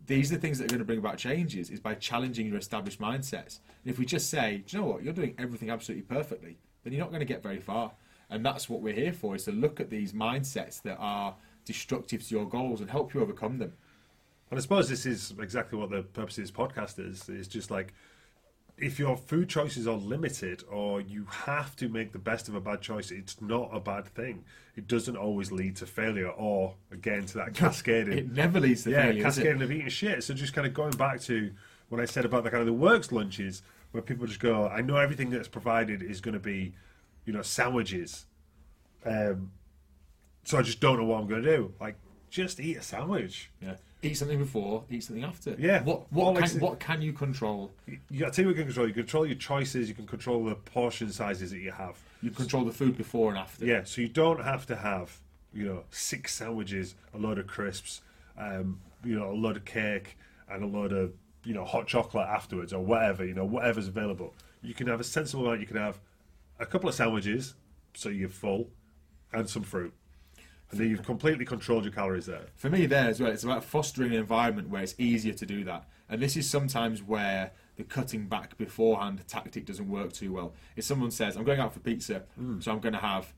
these 0.05 0.31
are 0.31 0.35
the 0.35 0.41
things 0.41 0.57
that 0.57 0.65
are 0.65 0.67
going 0.67 0.79
to 0.79 0.85
bring 0.85 0.99
about 0.99 1.17
changes 1.17 1.69
is 1.69 1.79
by 1.79 1.93
challenging 1.95 2.47
your 2.47 2.57
established 2.57 2.99
mindsets. 2.99 3.59
And 3.83 3.93
if 3.93 3.97
we 3.97 4.05
just 4.05 4.29
say, 4.29 4.63
do 4.65 4.77
you 4.77 4.83
know 4.83 4.89
what, 4.89 5.03
you're 5.03 5.13
doing 5.13 5.35
everything 5.37 5.69
absolutely 5.69 6.03
perfectly, 6.03 6.57
then 6.83 6.93
you're 6.93 7.01
not 7.01 7.11
going 7.11 7.21
to 7.21 7.25
get 7.25 7.41
very 7.41 7.59
far. 7.59 7.91
And 8.29 8.45
that's 8.45 8.67
what 8.67 8.81
we're 8.81 8.93
here 8.93 9.13
for, 9.13 9.35
is 9.35 9.45
to 9.45 9.51
look 9.51 9.79
at 9.79 9.89
these 9.89 10.11
mindsets 10.13 10.81
that 10.81 10.97
are 10.99 11.35
destructive 11.65 12.27
to 12.27 12.35
your 12.35 12.45
goals 12.45 12.81
and 12.81 12.89
help 12.89 13.13
you 13.13 13.21
overcome 13.21 13.59
them. 13.59 13.73
And 14.49 14.59
I 14.59 14.61
suppose 14.61 14.89
this 14.89 15.05
is 15.05 15.33
exactly 15.39 15.79
what 15.79 15.89
the 15.89 16.03
purpose 16.03 16.37
of 16.37 16.43
this 16.43 16.51
podcast 16.51 16.99
is. 16.99 17.29
It's 17.29 17.47
just 17.47 17.71
like 17.71 17.93
if 18.77 18.99
your 18.99 19.15
food 19.15 19.49
choices 19.49 19.87
are 19.87 19.95
limited 19.95 20.63
or 20.69 20.99
you 20.99 21.25
have 21.25 21.75
to 21.77 21.87
make 21.87 22.11
the 22.11 22.19
best 22.19 22.47
of 22.47 22.55
a 22.55 22.61
bad 22.61 22.81
choice, 22.81 23.11
it's 23.11 23.41
not 23.41 23.69
a 23.71 23.79
bad 23.79 24.05
thing. 24.05 24.43
It 24.75 24.87
doesn't 24.87 25.15
always 25.15 25.51
lead 25.51 25.75
to 25.77 25.85
failure 25.85 26.29
or, 26.29 26.73
again, 26.91 27.25
to 27.27 27.37
that 27.37 27.53
cascading. 27.53 28.17
It 28.17 28.31
never 28.31 28.59
leads 28.59 28.83
to 28.83 28.91
yeah, 28.91 29.03
failure. 29.03 29.23
cascading 29.23 29.61
of 29.61 29.71
eating 29.71 29.89
shit. 29.89 30.23
So 30.23 30.33
just 30.33 30.53
kind 30.53 30.65
of 30.65 30.73
going 30.73 30.91
back 30.91 31.21
to 31.21 31.51
what 31.89 32.01
I 32.01 32.05
said 32.05 32.25
about 32.25 32.43
the 32.43 32.49
kind 32.49 32.61
of 32.61 32.67
the 32.67 32.73
works 32.73 33.11
lunches, 33.11 33.61
where 33.91 34.01
people 34.01 34.25
just 34.25 34.39
go, 34.39 34.67
I 34.67 34.81
know 34.81 34.97
everything 34.97 35.29
that's 35.29 35.47
provided 35.47 36.01
is 36.01 36.19
going 36.19 36.33
to 36.33 36.39
be, 36.39 36.73
you 37.25 37.33
know, 37.33 37.43
sandwiches. 37.43 38.25
Um, 39.05 39.51
so 40.43 40.57
I 40.57 40.63
just 40.63 40.79
don't 40.79 40.97
know 40.97 41.05
what 41.05 41.21
I'm 41.21 41.27
going 41.27 41.43
to 41.43 41.57
do. 41.57 41.73
Like, 41.79 41.95
just 42.31 42.59
eat 42.59 42.77
a 42.77 42.81
sandwich. 42.81 43.51
Yeah. 43.61 43.75
Eat 44.03 44.15
something 44.17 44.37
before, 44.37 44.83
eat 44.89 45.03
something 45.03 45.23
after. 45.23 45.55
Yeah. 45.57 45.81
What 45.83 46.11
what 46.11 46.35
can, 46.37 46.59
what 46.59 46.79
can 46.79 47.01
you 47.01 47.13
control? 47.13 47.71
You 47.87 48.19
got 48.19 48.33
to 48.33 48.35
tell 48.35 48.43
you 48.43 48.49
what 48.49 48.57
you 48.57 48.63
can 48.63 48.65
control. 48.65 48.87
You 48.87 48.93
control 48.93 49.25
your 49.25 49.35
choices. 49.35 49.87
You 49.87 49.95
can 49.95 50.05
control 50.05 50.43
the 50.43 50.55
portion 50.55 51.09
sizes 51.09 51.51
that 51.51 51.59
you 51.59 51.71
have. 51.71 51.97
You 52.21 52.29
control 52.31 52.65
the 52.65 52.73
food 52.73 52.97
before 52.97 53.29
and 53.29 53.39
after. 53.39 53.65
Yeah, 53.65 53.85
so 53.85 54.01
you 54.01 54.09
don't 54.09 54.43
have 54.43 54.65
to 54.67 54.75
have, 54.75 55.17
you 55.53 55.65
know, 55.65 55.83
six 55.89 56.35
sandwiches, 56.35 56.95
a 57.13 57.17
load 57.17 57.39
of 57.39 57.47
crisps, 57.47 58.01
um, 58.37 58.81
you 59.05 59.17
know, 59.17 59.31
a 59.31 59.33
load 59.33 59.55
of 59.55 59.63
cake, 59.63 60.17
and 60.49 60.63
a 60.63 60.67
load 60.67 60.91
of, 60.91 61.13
you 61.45 61.53
know, 61.53 61.63
hot 61.63 61.87
chocolate 61.87 62.27
afterwards, 62.27 62.73
or 62.73 62.83
whatever, 62.83 63.25
you 63.25 63.33
know, 63.33 63.45
whatever's 63.45 63.87
available. 63.87 64.33
You 64.61 64.73
can 64.73 64.87
have 64.87 64.99
a 64.99 65.05
sensible 65.05 65.45
amount. 65.45 65.61
You 65.61 65.67
can 65.67 65.77
have 65.77 65.99
a 66.59 66.65
couple 66.65 66.89
of 66.89 66.95
sandwiches, 66.95 67.55
so 67.93 68.09
you're 68.09 68.29
full, 68.29 68.69
and 69.31 69.49
some 69.49 69.63
fruit. 69.63 69.93
And 70.73 70.81
then 70.81 70.89
you've 70.89 71.05
completely 71.05 71.45
controlled 71.45 71.83
your 71.83 71.93
calories 71.93 72.25
there. 72.25 72.47
for 72.55 72.69
me 72.69 72.85
there 72.87 73.07
as 73.09 73.21
well 73.21 73.31
it's 73.31 73.43
about 73.43 73.63
fostering 73.63 74.11
an 74.11 74.19
environment 74.19 74.69
where 74.69 74.81
it's 74.81 74.95
easier 74.97 75.33
to 75.33 75.45
do 75.45 75.63
that. 75.65 75.87
And 76.09 76.21
this 76.21 76.35
is 76.35 76.49
sometimes 76.49 77.01
where 77.01 77.51
the 77.75 77.83
cutting 77.83 78.27
back 78.27 78.57
beforehand 78.57 79.23
tactic 79.27 79.65
doesn't 79.65 79.87
work 79.89 80.13
too 80.13 80.33
well. 80.33 80.53
If 80.75 80.83
someone 80.83 81.11
says 81.11 81.35
i'm 81.35 81.43
going 81.43 81.59
out 81.59 81.73
for 81.73 81.79
pizza 81.79 82.23
so 82.59 82.71
i'm 82.71 82.79
going 82.79 82.93
to 82.93 82.99
have 82.99 83.33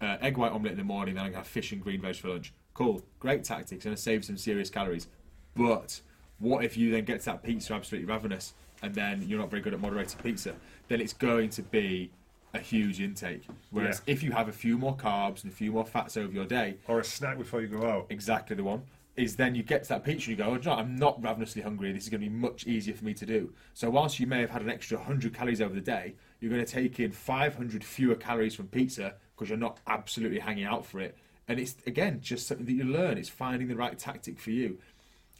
uh, 0.00 0.16
egg 0.20 0.36
white 0.36 0.52
omelette 0.52 0.72
in 0.72 0.78
the 0.78 0.84
morning 0.84 1.14
then 1.14 1.24
i'm 1.24 1.32
going 1.32 1.42
to 1.42 1.48
have 1.48 1.48
fish 1.48 1.72
and 1.72 1.82
green 1.82 2.00
veg 2.00 2.16
for 2.16 2.28
lunch. 2.28 2.52
Cool 2.74 3.02
great 3.18 3.42
tactics 3.42 3.84
going 3.84 3.96
to 3.96 4.00
save 4.00 4.24
some 4.24 4.36
serious 4.36 4.70
calories. 4.70 5.08
But 5.54 6.00
what 6.38 6.64
if 6.64 6.76
you 6.76 6.90
then 6.92 7.04
get 7.04 7.20
to 7.20 7.26
that 7.26 7.42
pizza 7.42 7.74
absolutely 7.74 8.06
ravenous 8.06 8.54
and 8.82 8.94
then 8.94 9.24
you're 9.26 9.40
not 9.40 9.50
very 9.50 9.62
good 9.62 9.74
at 9.74 9.80
moderated 9.80 10.22
pizza? 10.22 10.54
Then 10.88 11.00
it's 11.00 11.14
going 11.14 11.50
to 11.50 11.62
be 11.62 12.10
a 12.56 12.60
huge 12.60 13.00
intake 13.00 13.44
whereas 13.70 14.02
Yeah. 14.06 14.12
if 14.14 14.22
you 14.22 14.32
have 14.32 14.48
a 14.48 14.52
few 14.52 14.76
more 14.78 14.96
carbs 14.96 15.44
and 15.44 15.52
a 15.52 15.54
few 15.56 15.72
more 15.72 15.84
fats 15.84 16.16
over 16.16 16.32
your 16.32 16.46
day 16.46 16.76
Or 16.88 17.00
a 17.00 17.04
snack 17.04 17.38
before 17.38 17.60
you 17.60 17.68
go 17.68 17.86
out. 17.86 18.06
exactly 18.10 18.56
the 18.56 18.64
one. 18.64 18.82
Is 19.16 19.36
then 19.36 19.54
you 19.54 19.62
get 19.62 19.82
to 19.84 19.88
that 19.90 20.04
picture 20.04 20.30
and 20.30 20.38
you 20.38 20.44
go, 20.44 20.50
oh, 20.50 20.56
do 20.58 20.60
you 20.60 20.64
know 20.66 20.76
what, 20.76 20.78
I'm 20.84 20.96
not 20.96 21.22
ravenously 21.22 21.62
hungry. 21.62 21.90
This 21.90 22.02
is 22.02 22.10
going 22.10 22.20
to 22.20 22.28
be 22.28 22.34
much 22.34 22.66
easier 22.66 22.92
for 22.94 23.02
me 23.06 23.14
to 23.14 23.24
do. 23.24 23.50
So 23.72 23.88
whilst 23.88 24.20
you 24.20 24.26
may 24.26 24.40
have 24.42 24.50
had 24.50 24.60
an 24.60 24.68
extra 24.68 24.98
100 24.98 25.32
calories 25.32 25.62
over 25.62 25.74
the 25.74 25.80
day, 25.80 26.14
you're 26.38 26.50
going 26.50 26.62
to 26.62 26.70
take 26.70 27.00
in 27.00 27.12
500 27.12 27.82
fewer 27.82 28.14
calories 28.14 28.54
from 28.54 28.68
pizza 28.68 29.14
because 29.34 29.48
you're 29.48 29.56
not 29.58 29.78
absolutely 29.86 30.38
hanging 30.38 30.64
out 30.64 30.84
for 30.84 31.00
it. 31.00 31.16
And 31.48 31.58
it's 31.58 31.76
again 31.86 32.20
just 32.20 32.46
something 32.46 32.66
that 32.66 32.72
you 32.72 32.84
learn. 32.84 33.16
It's 33.16 33.30
finding 33.30 33.68
the 33.68 33.76
right 33.76 33.98
tactic 33.98 34.38
for 34.38 34.50
you, 34.50 34.76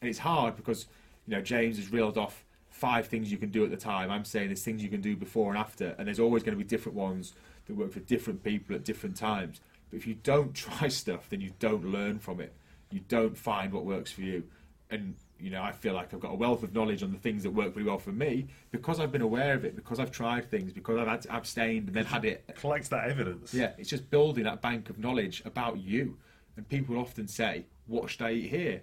and 0.01 0.09
it's 0.09 0.21
hard 0.21 0.57
because 0.57 0.87
you 1.27 1.35
know 1.35 1.43
James 1.43 1.77
has 1.77 1.93
reeled 1.93 2.17
off 2.17 2.46
five 2.77 3.07
things 3.07 3.33
you 3.33 3.39
can 3.39 3.51
do 3.51 3.65
at 3.65 3.71
the 3.71 3.77
time. 3.77 4.11
I'm 4.11 4.25
saying 4.25 4.49
there's 4.49 4.63
things 4.63 4.83
you 4.83 4.91
can 4.91 5.01
do 5.01 5.17
before 5.17 5.51
and 5.51 5.59
after, 5.59 5.95
and 5.99 6.07
there's 6.07 6.21
always 6.21 6.43
going 6.43 6.57
to 6.57 6.63
be 6.63 6.69
different 6.69 6.97
ones 6.97 7.33
that 7.67 7.75
work 7.75 7.91
for 7.93 8.01
different 8.01 8.43
people 8.45 8.77
at 8.77 8.85
different 8.85 9.17
times. 9.17 9.61
But 9.91 9.97
if 9.97 10.07
you 10.07 10.15
don't 10.23 10.55
try 10.67 10.89
stuff, 10.89 11.29
then 11.31 11.41
you 11.41 11.53
don't 11.59 11.85
learn 11.87 12.19
from 12.19 12.41
it. 12.41 12.53
You 12.91 13.01
don't 13.09 13.37
find 13.37 13.73
what 13.73 13.85
works 13.85 14.13
for 14.13 14.21
you. 14.21 14.45
And 14.91 15.15
you 15.41 15.51
know, 15.51 15.63
I 15.63 15.73
feel 15.73 15.93
like 15.93 16.15
I've 16.15 16.21
got 16.21 16.33
a 16.33 16.35
wealth 16.37 16.63
of 16.63 16.73
knowledge 16.75 17.03
on 17.03 17.13
the 17.13 17.19
things 17.19 17.43
that 17.43 17.51
work 17.51 17.75
really 17.77 17.87
well 17.89 17.99
for 17.99 18.13
me 18.13 18.47
because 18.71 19.01
I've 19.01 19.13
been 19.13 19.21
aware 19.21 19.53
of 19.55 19.65
it, 19.67 19.75
because 19.77 19.99
I've 20.01 20.11
tried 20.11 20.51
things, 20.51 20.73
because 20.73 20.97
I've 20.99 21.09
had 21.09 21.23
to 21.23 21.35
abstained 21.37 21.89
and 21.89 21.97
then 21.97 22.07
had 22.07 22.25
it 22.25 22.43
Collect 22.59 22.89
that 22.91 23.09
evidence. 23.11 23.53
yeah, 23.53 23.73
it's 23.77 23.91
just 23.91 24.09
building 24.11 24.45
that 24.45 24.63
bank 24.63 24.89
of 24.89 24.99
knowledge 24.99 25.43
about 25.45 25.79
you. 25.79 26.17
And 26.57 26.67
people 26.69 26.97
often 26.99 27.27
say, 27.29 27.65
"What 27.87 28.09
should 28.11 28.23
I 28.23 28.33
eat 28.33 28.49
here?" 28.51 28.83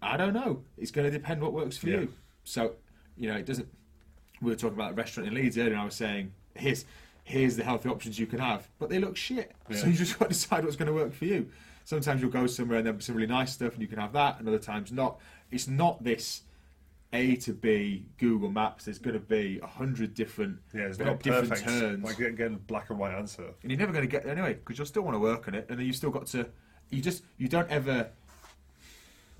I 0.00 0.16
don't 0.16 0.32
know. 0.34 0.62
It's 0.78 0.90
going 0.90 1.06
to 1.06 1.10
depend 1.10 1.40
what 1.42 1.52
works 1.52 1.76
for 1.76 1.88
Yeah. 1.88 2.00
you. 2.00 2.12
So, 2.44 2.76
you 3.16 3.28
know, 3.28 3.36
it 3.36 3.46
doesn't. 3.46 3.68
We 4.42 4.50
were 4.50 4.56
talking 4.56 4.76
about 4.76 4.92
a 4.92 4.94
restaurant 4.94 5.28
in 5.28 5.34
Leeds 5.34 5.56
earlier, 5.58 5.72
and 5.72 5.80
I 5.80 5.84
was 5.84 5.94
saying, 5.94 6.32
"Here's 6.54 6.84
here's 7.24 7.56
the 7.56 7.64
healthy 7.64 7.88
options 7.88 8.18
you 8.18 8.26
can 8.26 8.38
have," 8.38 8.68
but 8.78 8.88
they 8.90 8.98
look 8.98 9.16
shit. 9.16 9.52
So 9.72 9.86
you 9.86 9.94
just 9.94 10.16
got 10.18 10.26
to 10.26 10.34
decide 10.34 10.64
what's 10.64 10.76
going 10.76 10.88
to 10.88 10.92
work 10.94 11.12
for 11.14 11.24
you. 11.24 11.48
Sometimes 11.84 12.20
you'll 12.20 12.30
go 12.30 12.46
somewhere 12.46 12.78
and 12.78 12.86
there'll 12.86 12.98
be 12.98 13.04
some 13.04 13.14
really 13.14 13.28
nice 13.28 13.52
stuff, 13.52 13.72
and 13.74 13.82
you 13.82 13.88
can 13.88 13.98
have 13.98 14.12
that, 14.12 14.38
and 14.38 14.48
other 14.48 14.58
times 14.58 14.92
not. 14.92 15.18
It's 15.50 15.68
not 15.68 16.02
this 16.02 16.42
A 17.12 17.36
to 17.36 17.52
B 17.54 18.04
Google 18.18 18.50
Maps. 18.50 18.84
There's 18.86 18.98
going 18.98 19.14
to 19.14 19.20
be 19.20 19.60
a 19.62 19.66
hundred 19.66 20.12
different, 20.14 20.58
Yeah, 20.74 20.82
it's 20.82 20.98
not 20.98 21.22
different 21.22 21.48
perfect. 21.50 21.68
turns, 21.68 22.04
Like 22.04 22.18
getting, 22.18 22.34
getting 22.34 22.56
black 22.66 22.90
and 22.90 22.98
white 22.98 23.14
answer. 23.14 23.44
and 23.62 23.70
you're 23.70 23.78
never 23.78 23.92
going 23.92 24.04
to 24.04 24.10
get 24.10 24.24
there 24.24 24.32
anyway 24.32 24.54
because 24.54 24.76
you'll 24.78 24.86
still 24.86 25.02
want 25.02 25.14
to 25.14 25.20
work 25.20 25.46
on 25.48 25.54
it, 25.54 25.66
and 25.70 25.78
then 25.78 25.86
you 25.86 25.92
still 25.92 26.10
got 26.10 26.26
to. 26.26 26.48
You 26.90 27.00
just 27.00 27.24
you 27.38 27.48
don't 27.48 27.70
ever. 27.70 28.10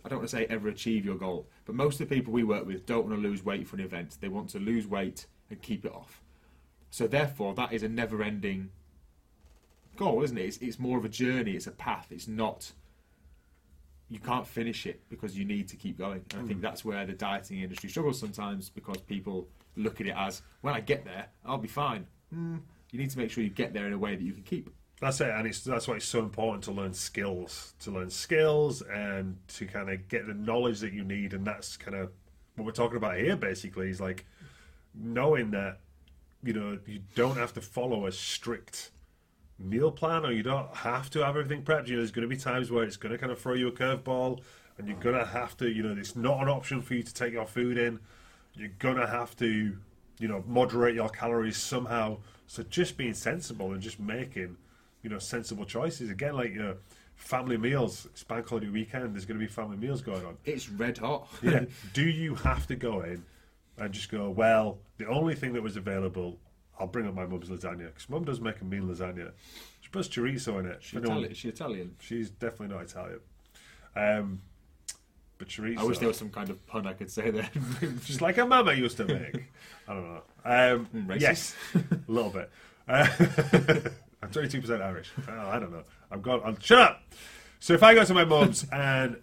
I 0.07 0.09
don't 0.09 0.19
want 0.19 0.31
to 0.31 0.37
say 0.37 0.47
ever 0.49 0.69
achieve 0.69 1.05
your 1.05 1.17
goal, 1.17 1.49
but 1.65 1.75
most 1.75 2.01
of 2.01 2.09
the 2.09 2.15
people 2.15 2.33
we 2.33 2.45
work 2.45 2.65
with 2.65 2.87
don't 2.87 3.09
want 3.09 3.21
to 3.21 3.29
lose 3.29 3.45
weight 3.45 3.67
for 3.67 3.75
an 3.75 3.83
event. 3.83 4.17
They 4.21 4.29
want 4.29 4.49
to 4.51 4.61
lose 4.61 4.87
weight 4.87 5.27
and 5.51 5.61
keep 5.61 5.85
it 5.85 5.93
off. 5.93 6.23
So 6.91 7.09
therefore, 7.09 7.55
that 7.55 7.73
is 7.73 7.83
a 7.83 7.89
never-ending 7.89 8.71
goal, 9.97 10.23
isn't 10.23 10.39
it? 10.39 10.45
It's, 10.45 10.59
it's 10.59 10.79
more 10.79 10.97
of 10.97 11.05
a 11.05 11.09
journey. 11.09 11.57
It's 11.57 11.67
a 11.67 11.73
path. 11.73 12.07
It's 12.11 12.29
not. 12.29 12.71
You 14.09 14.21
can't 14.21 14.47
finish 14.47 14.87
it 14.87 15.01
because 15.09 15.37
you 15.37 15.45
need 15.45 15.67
to 15.71 15.77
keep 15.77 15.99
going. 15.99 16.25
And 16.33 16.41
I 16.41 16.45
think 16.47 16.61
that's 16.61 16.85
where 16.85 17.05
the 17.05 17.13
dieting 17.13 17.61
industry 17.61 17.91
struggles 17.91 18.21
sometimes 18.21 18.69
because 18.69 18.99
people 18.99 19.49
look 19.75 20.01
at 20.01 20.07
it 20.07 20.15
as, 20.17 20.43
when 20.61 20.73
I 20.73 20.81
get 20.81 21.05
there, 21.05 21.27
I'll 21.45 21.59
be 21.59 21.67
fine. 21.67 22.07
Mm, 22.33 22.61
you 22.93 23.01
need 23.01 23.11
to 23.11 23.19
make 23.19 23.33
sure 23.33 23.43
you 23.43 23.51
get 23.51 23.75
there 23.75 23.89
in 23.89 23.93
a 23.93 23.99
way 23.99 24.15
that 24.15 24.23
you 24.23 24.33
can 24.33 24.45
keep. 24.45 24.71
That's 25.01 25.21
it, 25.21 25.29
and 25.29 25.47
it's 25.47 25.61
that's 25.61 25.87
why 25.87 25.97
it's 25.97 26.07
so 26.07 26.21
important 26.21 26.65
to 26.65 26.73
learn 26.73 26.95
skills, 26.95 27.75
to 27.81 27.91
learn 27.91 28.09
skills, 28.09 28.81
and 28.83 29.37
to 29.49 29.67
kind 29.67 29.91
of 29.91 30.09
get 30.09 30.27
the 30.27 30.33
knowledge 30.33 30.81
that 30.81 30.95
you 30.95 31.05
need, 31.05 31.35
and 31.35 31.47
that's 31.47 31.77
kind 31.77 31.97
of 31.97 32.11
what 32.55 32.65
we're 32.65 32.73
talking 32.73 32.97
about 32.97 33.19
here. 33.19 33.37
Basically, 33.37 33.91
is 33.91 34.01
like 34.01 34.25
knowing 34.95 35.51
that 35.51 35.81
you 36.43 36.55
know 36.55 36.79
you 36.87 37.01
don't 37.15 37.37
have 37.37 37.53
to 37.55 37.61
follow 37.61 38.07
a 38.07 38.13
strict 38.13 38.91
meal 39.59 39.91
plan, 39.91 40.25
or 40.25 40.33
you 40.33 40.43
don't 40.43 40.75
have 40.77 41.11
to 41.11 41.21
have 41.21 41.37
everything 41.37 41.63
prepped. 41.63 41.89
You 41.89 41.95
know, 41.95 42.01
there's 42.01 42.11
going 42.11 42.29
to 42.29 42.35
be 42.35 42.41
times 42.41 42.71
where 42.71 42.85
it's 42.85 42.97
going 42.97 43.13
to 43.13 43.19
kind 43.19 43.33
of 43.33 43.39
throw 43.39 43.55
you 43.55 43.69
a 43.69 43.73
curveball, 43.73 44.41
and 44.79 44.89
you're 44.89 44.99
going 44.99 45.19
to 45.19 45.27
have 45.27 45.57
to, 45.59 45.69
you 45.69 45.83
know, 45.83 45.95
it's 45.99 46.17
not 46.17 46.41
an 46.41 46.49
option 46.49 46.81
for 46.83 46.95
you 46.95 47.03
to 47.03 47.15
take 47.15 47.33
your 47.33 47.47
food 47.47 47.79
in. 47.79 48.01
You're 48.55 48.71
going 48.79 48.97
to 48.97 49.07
have 49.07 49.37
to, 49.37 49.77
you 50.19 50.29
know, 50.29 50.43
moderate 50.47 50.95
your 50.95 51.09
calories 51.09 51.57
somehow. 51.57 52.19
So 52.47 52.63
just 52.63 52.97
being 52.97 53.15
sensible 53.15 53.73
and 53.73 53.83
just 53.83 53.99
making 54.01 54.57
you 55.07 55.11
know, 55.11 55.21
sensible 55.21 55.65
choices. 55.65 56.11
Again, 56.11 56.35
like 56.35 56.51
you 56.53 56.59
know, 56.61 56.75
family 57.15 57.57
meals. 57.57 58.07
It's 58.07 58.25
bank 58.25 58.49
holiday 58.49 58.69
weekend. 58.69 59.15
There's 59.15 59.25
going 59.25 59.39
to 59.39 59.47
be 59.47 59.51
family 59.51 59.77
meals 59.77 60.03
going 60.03 60.27
on. 60.27 60.37
It's 60.45 60.69
red 60.69 60.99
hot. 60.99 61.29
Yeah. 61.45 61.67
Do 61.93 62.03
you 62.03 62.35
have 62.35 62.67
to 62.67 62.75
go 62.75 63.03
in 63.03 63.25
and 63.79 63.93
just 63.95 64.11
go? 64.11 64.29
Well, 64.31 64.79
the 64.99 65.07
only 65.07 65.37
thing 65.37 65.53
that 65.53 65.63
was 65.63 65.77
available, 65.77 66.41
I'll 66.81 66.89
bring 66.89 67.07
up 67.07 67.15
my 67.15 67.25
mum's 67.25 67.49
lasagna 67.51 67.87
because 67.87 68.09
mum 68.09 68.25
does 68.25 68.41
make 68.41 68.61
a 68.61 68.65
mean 68.65 68.83
lasagna. 68.89 69.31
She 69.81 69.91
puts 69.91 70.09
chorizo 70.09 70.59
in 70.59 70.67
it. 70.67 70.83
She 70.83 70.97
Itali- 70.97 71.31
is 71.31 71.37
she 71.37 71.51
Italian? 71.51 71.95
She's 72.01 72.31
definitely 72.31 72.75
not 72.75 72.83
Italian. 72.83 73.21
Um, 73.95 74.43
but 75.39 75.47
chorizo. 75.47 75.79
I 75.79 75.85
wish 75.85 75.99
there 75.99 76.09
was 76.09 76.17
some 76.17 76.31
kind 76.31 76.51
of 76.51 76.67
pun 76.67 76.85
I 76.89 76.95
could 76.95 77.13
say 77.13 77.31
there. 77.31 77.49
Just 78.05 78.21
like 78.23 78.35
her 78.35 78.45
mama 78.47 78.73
used 78.73 78.97
to 78.97 79.05
make. 79.05 79.45
I 79.87 79.95
don't 79.95 80.05
know. 80.15 80.23
Um, 80.45 80.89
Mm, 80.93 81.07
racist. 81.07 81.21
yes, 81.21 81.55
a 81.77 81.81
little 82.09 82.31
bit. 82.31 82.51
Uh, 82.89 83.07
I'm 84.27 84.33
22% 84.33 84.83
Irish. 84.83 85.11
Oh, 85.29 85.49
I 85.51 85.59
don't 85.59 85.71
know. 85.71 85.85
I'm 86.11 86.21
gone. 86.21 86.41
I'm, 86.45 86.59
shut 86.61 86.79
up. 86.79 87.03
So 87.61 87.75
if 87.75 87.83
I 87.83 87.95
go 87.95 88.05
to 88.05 88.15
my 88.15 88.25
mum's 88.25 88.67
and 88.73 89.17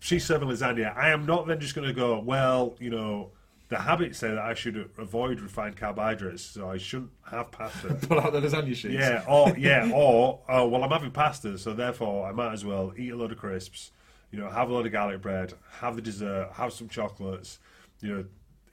she's 0.00 0.24
serving 0.24 0.48
lasagna, 0.48 0.96
I 0.96 1.10
am 1.10 1.26
not 1.26 1.46
then 1.46 1.60
just 1.60 1.74
going 1.74 1.86
to 1.86 1.94
go, 1.94 2.18
well, 2.20 2.76
you 2.78 2.90
know, 2.90 3.30
the 3.68 3.78
habits 3.78 4.18
say 4.18 4.28
that 4.28 4.38
I 4.38 4.54
should 4.54 4.90
avoid 4.98 5.40
refined 5.40 5.76
carbohydrates, 5.76 6.42
so 6.42 6.68
I 6.68 6.76
shouldn't 6.76 7.12
have 7.30 7.50
pasta. 7.52 7.94
Pull 8.08 8.20
out 8.20 8.32
the 8.32 8.40
lasagna 8.40 8.74
sheets. 8.74 8.94
Yeah, 8.94 9.24
or 9.28 9.56
yeah, 9.56 9.90
or 9.94 10.40
oh 10.48 10.66
well, 10.66 10.82
I'm 10.82 10.90
having 10.90 11.12
pasta, 11.12 11.56
so 11.56 11.72
therefore 11.72 12.28
I 12.28 12.32
might 12.32 12.52
as 12.52 12.64
well 12.64 12.92
eat 12.96 13.12
a 13.12 13.16
load 13.16 13.30
of 13.30 13.38
crisps, 13.38 13.92
you 14.32 14.40
know, 14.40 14.50
have 14.50 14.70
a 14.70 14.72
load 14.72 14.86
of 14.86 14.92
garlic 14.92 15.22
bread, 15.22 15.54
have 15.78 15.94
the 15.94 16.02
dessert, 16.02 16.50
have 16.54 16.72
some 16.72 16.88
chocolates, 16.88 17.60
you 18.00 18.12
know, 18.12 18.24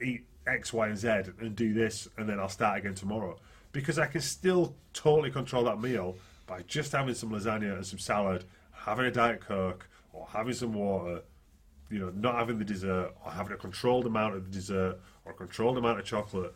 eat 0.02 0.26
X, 0.48 0.72
Y, 0.72 0.88
and 0.88 0.98
Z, 0.98 1.08
and 1.38 1.54
do 1.54 1.72
this, 1.72 2.08
and 2.16 2.28
then 2.28 2.40
I'll 2.40 2.48
start 2.48 2.78
again 2.78 2.94
tomorrow 2.94 3.38
because 3.78 3.98
I 3.98 4.06
can 4.06 4.20
still 4.20 4.74
totally 4.92 5.30
control 5.30 5.64
that 5.64 5.80
meal 5.80 6.16
by 6.46 6.62
just 6.62 6.92
having 6.92 7.14
some 7.14 7.30
lasagna 7.30 7.76
and 7.76 7.86
some 7.86 7.98
salad, 7.98 8.44
having 8.72 9.06
a 9.06 9.10
diet 9.10 9.40
coke, 9.40 9.88
or 10.12 10.26
having 10.26 10.54
some 10.54 10.72
water. 10.72 11.22
You 11.90 12.00
know, 12.00 12.10
not 12.10 12.34
having 12.34 12.58
the 12.58 12.64
dessert, 12.64 13.14
or 13.24 13.30
having 13.30 13.52
a 13.52 13.56
controlled 13.56 14.04
amount 14.04 14.34
of 14.34 14.44
the 14.44 14.50
dessert, 14.50 14.98
or 15.24 15.32
a 15.32 15.34
controlled 15.34 15.78
amount 15.78 15.98
of 15.98 16.04
chocolate 16.04 16.54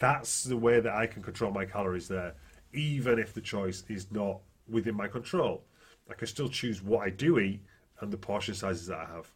that's 0.00 0.44
the 0.44 0.56
way 0.56 0.80
that 0.80 0.92
I 0.92 1.06
can 1.06 1.22
control 1.22 1.52
my 1.52 1.66
calories 1.66 2.08
there, 2.08 2.34
even 2.72 3.18
if 3.18 3.32
the 3.32 3.40
choice 3.40 3.84
is 3.88 4.10
not 4.10 4.40
within 4.68 4.96
my 4.96 5.06
control. 5.06 5.62
I 6.10 6.14
can 6.14 6.26
still 6.26 6.48
choose 6.48 6.82
what 6.82 7.06
I 7.06 7.10
do 7.10 7.38
eat 7.38 7.60
and 8.00 8.10
the 8.10 8.16
portion 8.16 8.54
sizes 8.54 8.88
that 8.88 8.98
I 8.98 9.04
have. 9.04 9.30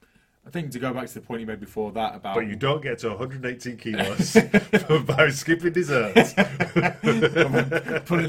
I 0.47 0.51
think 0.51 0.73
to 0.73 0.79
go 0.79 0.93
back 0.93 1.07
to 1.07 1.15
the 1.15 1.21
point 1.23 1.41
you 1.41 1.47
made 1.47 1.61
before 1.61 1.91
that 1.93 2.17
about 2.17 2.35
But 2.35 2.47
you 2.47 2.55
don't 2.55 2.83
get 2.83 2.99
to 2.99 3.09
118 3.11 3.77
kilos 3.79 4.37
by 5.07 5.31
skipping 5.31 5.73
desserts. 5.73 6.35
pulling 6.35 6.51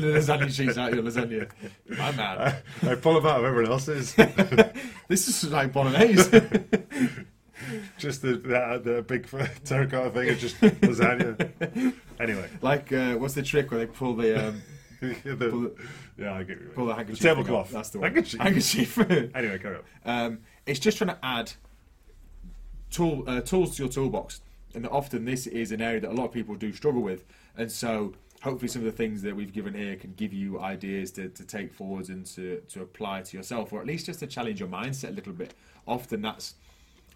the 0.02 0.14
lasagna 0.16 0.50
sheets 0.50 0.78
out 0.78 0.94
of 0.94 0.96
your 0.96 1.04
lasagna. 1.04 1.50
My 1.90 2.12
man, 2.14 2.56
I 2.84 2.96
pull 2.96 3.16
them 3.16 3.26
out 3.26 3.40
of 3.40 3.46
everyone 3.46 3.70
else's. 3.72 4.14
this 5.10 5.28
is 5.28 5.52
like 5.52 5.74
bolognese. 5.74 6.30
just 7.98 8.22
the, 8.22 8.38
the, 8.38 8.82
the 8.82 9.02
big 9.06 9.28
terracotta 9.66 10.12
thing 10.12 10.30
of 10.30 10.40
just 10.40 10.62
lasagna. 10.62 11.94
Anyway, 12.18 12.50
like 12.62 12.94
uh, 12.94 13.16
what's 13.16 13.34
the 13.34 13.44
trick 13.44 13.72
where 13.72 13.82
they 13.82 13.88
pull 13.88 14.16
the 14.16 14.48
um, 14.48 14.62
the, 15.02 15.76
yeah, 16.18 16.34
I 16.34 16.44
get 16.44 16.62
you. 16.62 16.72
pull 16.74 16.86
the 16.86 16.96
handkerchief? 16.96 17.22
The 17.22 17.28
tablecloth. 17.28 17.72
That's 17.72 17.90
the 17.90 18.00
one. 18.00 18.14
Handkerchief. 18.14 18.40
Handkerchief. 18.40 19.36
Anyway, 19.36 19.60
carry 19.60 19.76
on. 19.76 19.82
um, 20.06 20.40
it's 20.66 20.80
just 20.80 20.98
trying 20.98 21.10
to 21.10 21.20
add 21.22 21.52
tool 22.96 23.24
uh, 23.28 23.42
tools 23.42 23.76
to 23.76 23.84
your 23.84 23.92
toolbox, 23.92 24.42
and 24.74 24.88
often 24.88 25.26
this 25.26 25.48
is 25.48 25.72
an 25.72 25.82
area 25.82 26.00
that 26.00 26.12
a 26.12 26.14
lot 26.14 26.26
of 26.26 26.32
people 26.32 26.56
do 26.56 26.72
struggle 26.72 27.02
with, 27.02 27.26
and 27.58 27.72
so 27.72 28.14
hopefully 28.42 28.68
some 28.68 28.82
of 28.82 28.86
the 28.86 28.92
things 28.92 29.22
that 29.22 29.36
we've 29.36 29.52
given 29.52 29.74
here 29.74 29.96
can 29.96 30.14
give 30.14 30.32
you 30.32 30.60
ideas 30.60 31.12
to, 31.12 31.30
to 31.30 31.44
take 31.44 31.74
forwards 31.74 32.10
and 32.10 32.26
to, 32.28 32.62
to 32.70 32.82
apply 32.84 33.22
to 33.22 33.36
yourself, 33.36 33.74
or 33.74 33.82
at 33.82 33.88
least 33.88 34.06
just 34.06 34.20
to 34.20 34.28
challenge 34.28 34.60
your 34.60 34.70
mindset 34.70 35.10
a 35.10 35.14
little 35.14 35.34
bit. 35.34 35.54
Often 35.88 36.22
that's 36.22 36.56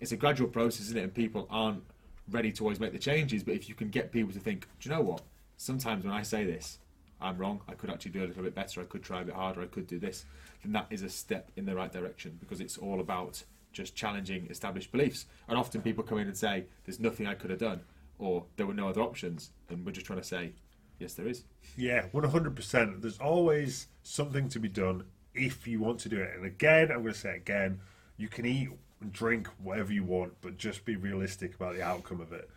it's 0.01 0.11
a 0.11 0.17
gradual 0.17 0.49
process, 0.49 0.87
isn't 0.87 0.97
it? 0.97 1.03
And 1.03 1.13
people 1.13 1.47
aren't 1.49 1.83
ready 2.31 2.51
to 2.53 2.63
always 2.63 2.79
make 2.79 2.93
the 2.93 2.99
changes. 2.99 3.43
But 3.43 3.55
if 3.55 3.69
you 3.69 3.75
can 3.75 3.89
get 3.89 4.11
people 4.11 4.33
to 4.33 4.39
think, 4.39 4.67
do 4.79 4.89
you 4.89 4.95
know 4.95 5.01
what? 5.01 5.21
Sometimes 5.57 6.05
when 6.05 6.13
I 6.13 6.23
say 6.23 6.45
this, 6.45 6.79
I'm 7.21 7.37
wrong. 7.37 7.61
I 7.67 7.73
could 7.73 7.89
actually 7.89 8.11
do 8.11 8.23
a 8.23 8.27
little 8.27 8.43
bit 8.43 8.55
better. 8.55 8.81
I 8.81 8.85
could 8.85 9.03
try 9.03 9.21
a 9.21 9.25
bit 9.25 9.35
harder. 9.35 9.61
I 9.61 9.65
could 9.65 9.87
do 9.87 9.99
this. 9.99 10.25
Then 10.63 10.71
that 10.71 10.87
is 10.89 11.03
a 11.03 11.09
step 11.09 11.51
in 11.57 11.65
the 11.65 11.75
right 11.75 11.91
direction 11.91 12.37
because 12.39 12.61
it's 12.61 12.77
all 12.77 13.01
about 13.01 13.43
just 13.71 13.95
challenging 13.95 14.47
established 14.49 14.91
beliefs. 14.91 15.25
And 15.47 15.57
often 15.57 15.81
people 15.81 16.03
come 16.03 16.17
in 16.17 16.27
and 16.27 16.37
say, 16.37 16.65
"There's 16.83 16.99
nothing 16.99 17.27
I 17.27 17.35
could 17.35 17.49
have 17.49 17.59
done," 17.59 17.81
or 18.17 18.45
"There 18.55 18.65
were 18.65 18.73
no 18.73 18.89
other 18.89 19.01
options," 19.01 19.51
and 19.69 19.85
we're 19.85 19.91
just 19.91 20.05
trying 20.05 20.19
to 20.19 20.27
say, 20.27 20.53
"Yes, 20.99 21.13
there 21.13 21.27
is." 21.27 21.43
Yeah, 21.77 22.05
one 22.11 22.23
hundred 22.23 22.55
percent. 22.55 23.01
There's 23.01 23.19
always 23.19 23.87
something 24.03 24.49
to 24.49 24.59
be 24.59 24.69
done 24.69 25.05
if 25.33 25.67
you 25.67 25.79
want 25.79 25.99
to 26.01 26.09
do 26.09 26.21
it. 26.21 26.35
And 26.35 26.45
again, 26.45 26.91
I'm 26.91 27.01
going 27.01 27.13
to 27.13 27.19
say 27.19 27.35
again: 27.35 27.79
you 28.17 28.27
can 28.27 28.45
eat 28.45 28.69
and 29.01 29.13
drink 29.13 29.47
whatever 29.61 29.93
you 29.93 30.03
want, 30.03 30.33
but 30.41 30.57
just 30.57 30.85
be 30.85 30.95
realistic 30.95 31.55
about 31.55 31.75
the 31.75 31.81
outcome 31.81 32.19
of 32.19 32.33
it. 32.33 32.49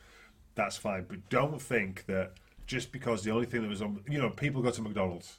That's 0.55 0.77
fine, 0.77 1.07
but 1.09 1.29
don't 1.29 1.63
think 1.63 2.07
that 2.07 2.33
just 2.67 2.93
because 2.93 3.23
the 3.23 3.31
only 3.31 3.47
thing 3.47 3.63
that 3.63 3.69
was 3.69 3.83
on, 3.83 4.03
you 4.09 4.19
know, 4.19 4.31
people 4.31 4.63
go 4.63 4.71
to 4.71 4.83
McDonald's. 4.83 5.39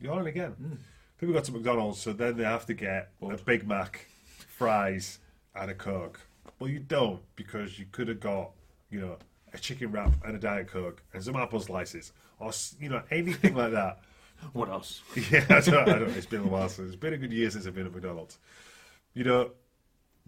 You're 0.00 0.14
on 0.14 0.26
again. 0.26 0.52
Hmm. 0.52 0.74
People 1.18 1.34
go 1.34 1.40
to 1.40 1.52
McDonald's, 1.52 2.00
so 2.00 2.12
then 2.12 2.36
they 2.36 2.44
have 2.44 2.66
to 2.66 2.74
get 2.74 3.12
a 3.22 3.36
Big 3.36 3.66
Mac, 3.66 4.06
fries, 4.62 5.18
and 5.56 5.72
a 5.72 5.74
Coke. 5.74 6.20
Well, 6.60 6.70
you 6.70 6.78
don't 6.78 7.20
because 7.34 7.80
you 7.80 7.86
could 7.90 8.06
have 8.06 8.20
got, 8.20 8.52
you 8.90 9.00
know, 9.00 9.16
a 9.52 9.58
chicken 9.58 9.90
wrap 9.90 10.12
and 10.24 10.36
a 10.36 10.38
Diet 10.38 10.68
Coke 10.68 11.02
and 11.12 11.20
some 11.20 11.34
apple 11.34 11.58
slices, 11.58 12.12
or 12.38 12.52
you 12.78 12.88
know, 12.88 13.02
anything 13.10 13.56
like 13.56 13.72
that. 13.72 13.98
What 14.52 14.68
else? 14.70 15.02
Yeah, 15.30 15.44
I 15.50 15.60
don't, 15.60 15.88
I 15.88 15.98
don't, 15.98 16.10
it's 16.10 16.26
been 16.26 16.42
a 16.42 16.46
while 16.46 16.68
since. 16.68 16.88
It's 16.88 16.96
been 16.96 17.12
a 17.12 17.16
good 17.16 17.32
year 17.32 17.48
since 17.48 17.64
I've 17.64 17.76
been 17.76 17.86
at 17.86 17.92
McDonald's. 17.92 18.38
You 19.14 19.22
know, 19.22 19.50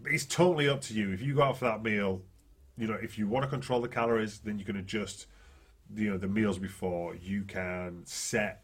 it's 0.05 0.25
totally 0.25 0.69
up 0.69 0.79
to 0.81 0.93
you. 0.93 1.11
If 1.11 1.21
you 1.21 1.35
go 1.35 1.43
out 1.43 1.57
for 1.57 1.65
that 1.65 1.83
meal, 1.83 2.21
you 2.77 2.87
know, 2.87 2.97
if 3.01 3.17
you 3.17 3.27
want 3.27 3.43
to 3.43 3.49
control 3.49 3.81
the 3.81 3.89
calories, 3.89 4.39
then 4.39 4.57
you 4.57 4.63
can 4.63 4.77
adjust, 4.77 5.27
you 5.93 6.09
know, 6.09 6.17
the 6.17 6.29
meals 6.29 6.59
before. 6.59 7.15
You 7.15 7.43
can 7.43 8.03
set 8.05 8.63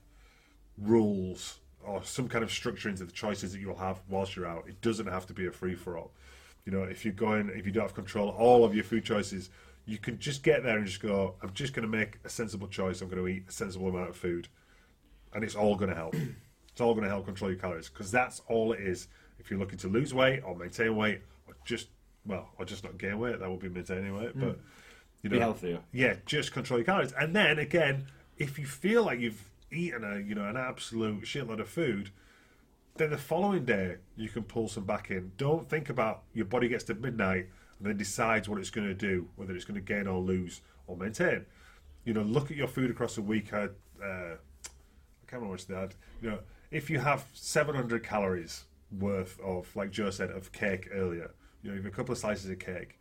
rules 0.78 1.60
or 1.86 2.04
some 2.04 2.28
kind 2.28 2.44
of 2.44 2.52
structure 2.52 2.90
into 2.90 3.06
the 3.06 3.12
choices 3.12 3.54
that 3.54 3.60
you'll 3.60 3.76
have 3.76 4.02
whilst 4.10 4.36
you're 4.36 4.48
out. 4.48 4.66
It 4.68 4.82
doesn't 4.82 5.08
have 5.08 5.26
to 5.28 5.34
be 5.34 5.48
a 5.48 5.52
free 5.52 5.76
for 5.76 5.98
all. 5.98 6.12
You 6.66 6.72
know, 6.72 6.84
if 6.84 7.06
you're 7.06 7.14
going, 7.14 7.50
if 7.56 7.66
you 7.66 7.72
don't 7.72 7.84
have 7.84 7.94
control 7.94 8.30
of 8.30 8.36
all 8.36 8.64
of 8.64 8.76
your 8.76 8.84
food 8.84 9.04
choices, 9.04 9.50
you 9.86 9.98
can 9.98 10.20
just 10.20 10.44
get 10.44 10.64
there 10.64 10.78
and 10.78 10.86
just 10.86 11.02
go, 11.02 11.36
I'm 11.42 11.54
just 11.54 11.74
going 11.74 11.90
to 11.90 11.98
make 11.98 12.20
a 12.24 12.30
sensible 12.30 12.68
choice. 12.68 13.02
I'm 13.02 13.10
going 13.10 13.22
to 13.22 13.28
eat 13.28 13.46
a 13.50 13.52
sensible 13.52 13.90
amount 13.90 14.10
of 14.10 14.16
food 14.16 14.48
and 15.34 15.44
it's 15.44 15.56
all 15.56 15.76
going 15.76 15.90
to 15.90 15.96
help. 15.96 16.16
it's 16.72 16.82
all 16.82 16.94
going 16.94 17.04
to 17.04 17.10
help 17.10 17.26
control 17.26 17.52
your 17.52 17.60
calories 17.60 17.90
because 17.90 18.12
that's 18.12 18.42
all 18.48 18.74
it 18.74 18.80
is. 18.80 19.08
If 19.40 19.50
you're 19.50 19.60
looking 19.60 19.80
to 19.80 19.88
lose 19.88 20.14
weight 20.14 20.42
or 20.42 20.56
maintain 20.56 20.96
weight 20.96 21.22
or 21.48 21.56
just 21.66 21.88
well, 22.26 22.50
or 22.60 22.66
just 22.66 22.84
not 22.84 22.98
gain 22.98 23.18
weight, 23.18 23.40
that 23.40 23.50
would 23.50 23.60
be 23.60 23.70
maintaining 23.70 24.16
weight. 24.16 24.32
Hmm. 24.32 24.40
But 24.40 24.60
you 25.24 25.30
know, 25.30 25.36
Be 25.36 25.40
healthier. 25.40 25.80
Yeah, 25.92 26.16
just 26.26 26.52
control 26.52 26.80
your 26.80 26.86
calories. 26.86 27.14
And 27.14 27.36
then 27.36 27.60
again, 27.60 28.08
if 28.38 28.58
you 28.58 28.66
feel 28.66 29.04
like 29.04 29.20
you've 29.20 29.44
eaten 29.72 30.04
a 30.04 30.20
you 30.20 30.36
know 30.36 30.48
an 30.48 30.58
absolute 30.58 31.24
shitload 31.24 31.60
of 31.60 31.70
food, 31.70 32.12
then 32.96 33.10
the 33.10 33.18
following 33.18 33.66
day 33.66 33.98
you 34.16 34.30
can 34.30 34.44
pull 34.44 34.68
some 34.68 34.86
back 34.86 35.12
in. 35.12 35.32
Don't 35.38 35.68
think 35.70 35.90
about 35.90 36.24
your 36.34 36.46
body 36.46 36.68
gets 36.68 36.84
to 36.86 36.96
midnight 36.96 37.48
and 37.80 37.88
then 37.88 37.98
decides 37.98 38.48
what 38.48 38.60
it's 38.60 38.70
going 38.70 38.88
to 38.88 38.94
do, 38.94 39.28
whether 39.36 39.56
it's 39.56 39.66
going 39.66 39.76
to 39.76 39.82
gain 39.82 40.08
or 40.08 40.20
lose 40.20 40.62
or 40.88 40.96
maintain. 40.96 41.46
You 42.06 42.14
know, 42.14 42.22
look 42.22 42.52
at 42.52 42.58
your 42.58 42.68
food 42.68 42.92
across 42.92 43.18
a 43.18 43.22
week. 43.22 43.54
I, 43.54 43.64
uh, 43.64 43.68
I 44.04 45.26
can't 45.28 45.34
remember 45.34 45.52
what's 45.52 45.66
that. 45.66 45.96
You 46.22 46.32
know, 46.32 46.40
if 46.70 46.90
you 46.90 47.00
have 47.00 47.26
700 47.34 48.04
calories 48.04 48.66
worth 49.00 49.40
of, 49.40 49.74
like 49.76 49.92
Joe 49.92 50.10
said, 50.10 50.30
of 50.32 50.52
cake 50.52 50.90
earlier, 50.94 51.32
you 51.64 51.70
know, 51.70 51.76
you 51.76 51.82
have 51.82 51.92
a 51.92 51.96
couple 51.96 52.12
of 52.12 52.18
slices 52.18 52.50
of 52.50 52.60
cake. 52.60 53.00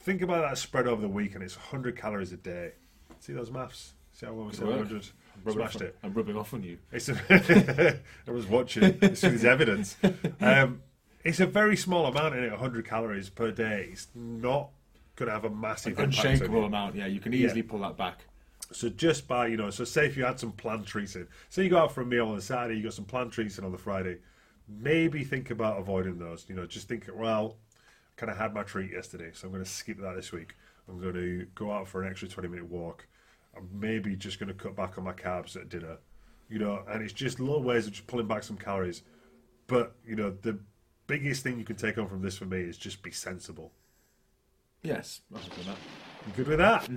Think 0.00 0.22
about 0.22 0.42
that 0.42 0.58
spread 0.58 0.86
over 0.86 1.00
the 1.00 1.08
week, 1.08 1.34
and 1.34 1.44
it's 1.44 1.56
100 1.56 1.96
calories 1.96 2.32
a 2.32 2.36
day. 2.36 2.72
See 3.20 3.32
those 3.32 3.50
maths? 3.50 3.94
See 4.12 4.26
how 4.26 4.32
well 4.32 4.46
we 4.46 4.52
said 4.52 4.66
work. 4.66 4.78
100? 4.78 5.10
Smashed 5.50 5.80
it. 5.80 5.96
I'm 6.02 6.12
rubbing 6.12 6.36
off 6.36 6.54
on 6.54 6.62
you. 6.62 6.78
It's 6.92 7.08
a, 7.08 7.98
I 8.26 8.30
was 8.30 8.46
watching. 8.46 8.98
This 8.98 9.24
is 9.24 9.44
evidence. 9.44 9.96
Um, 10.40 10.82
it's 11.24 11.38
a 11.38 11.46
very 11.46 11.76
small 11.76 12.06
amount 12.06 12.34
in 12.34 12.42
it, 12.42 12.50
100 12.50 12.84
calories 12.84 13.30
per 13.30 13.52
day. 13.52 13.90
It's 13.92 14.08
not 14.14 14.70
going 15.14 15.28
to 15.28 15.32
have 15.32 15.44
a 15.44 15.50
massive 15.50 15.98
impact 15.98 16.18
on 16.18 16.32
Unshakable 16.32 16.64
amount. 16.64 16.96
Yeah, 16.96 17.06
you 17.06 17.20
can 17.20 17.32
easily 17.32 17.62
pull 17.62 17.78
that 17.80 17.96
back. 17.96 18.24
So 18.72 18.88
just 18.88 19.28
by 19.28 19.46
you 19.48 19.56
know, 19.56 19.70
so 19.70 19.84
say 19.84 20.06
if 20.06 20.16
you 20.16 20.24
had 20.24 20.40
some 20.40 20.52
planned 20.52 20.86
treats 20.86 21.14
in, 21.14 21.28
say 21.48 21.64
you 21.64 21.70
go 21.70 21.78
out 21.78 21.92
for 21.92 22.00
a 22.00 22.06
meal 22.06 22.28
on 22.28 22.36
the 22.36 22.42
Saturday, 22.42 22.76
you 22.76 22.82
got 22.82 22.94
some 22.94 23.04
planned 23.04 23.30
treats 23.30 23.58
in 23.58 23.64
on 23.64 23.72
the 23.72 23.78
Friday, 23.78 24.18
maybe 24.68 25.24
think 25.24 25.50
about 25.50 25.78
avoiding 25.78 26.18
those. 26.18 26.46
You 26.48 26.54
know, 26.54 26.66
just 26.66 26.88
think, 26.88 27.08
well, 27.14 27.56
I 27.76 28.20
kind 28.20 28.32
of 28.32 28.38
had 28.38 28.54
my 28.54 28.62
treat 28.62 28.90
yesterday, 28.92 29.30
so 29.34 29.46
I'm 29.46 29.52
going 29.52 29.64
to 29.64 29.70
skip 29.70 30.00
that 30.00 30.16
this 30.16 30.32
week. 30.32 30.54
I'm 30.88 31.00
going 31.00 31.14
to 31.14 31.46
go 31.54 31.70
out 31.70 31.86
for 31.86 32.02
an 32.02 32.10
extra 32.10 32.28
20 32.28 32.48
minute 32.48 32.68
walk. 32.68 33.06
I'm 33.56 33.68
maybe 33.72 34.16
just 34.16 34.38
going 34.38 34.48
to 34.48 34.54
cut 34.54 34.76
back 34.76 34.98
on 34.98 35.04
my 35.04 35.12
carbs 35.12 35.56
at 35.56 35.68
dinner. 35.68 35.98
You 36.48 36.58
know, 36.58 36.82
and 36.88 37.02
it's 37.02 37.12
just 37.12 37.40
little 37.40 37.62
ways 37.62 37.86
of 37.86 37.92
just 37.92 38.06
pulling 38.06 38.26
back 38.26 38.42
some 38.42 38.56
calories. 38.56 39.02
But 39.66 39.94
you 40.06 40.16
know, 40.16 40.34
the 40.42 40.58
biggest 41.06 41.42
thing 41.42 41.58
you 41.58 41.64
can 41.64 41.76
take 41.76 41.98
on 41.98 42.06
from 42.06 42.22
this 42.22 42.36
for 42.36 42.44
me 42.44 42.60
is 42.60 42.76
just 42.76 43.02
be 43.02 43.10
sensible. 43.10 43.72
Yes, 44.82 45.20
I 45.32 45.38
was 45.38 45.48
doing 45.48 45.66
that. 45.68 45.76
You 46.26 46.32
good 46.36 46.48
with 46.48 46.58
that? 46.58 46.88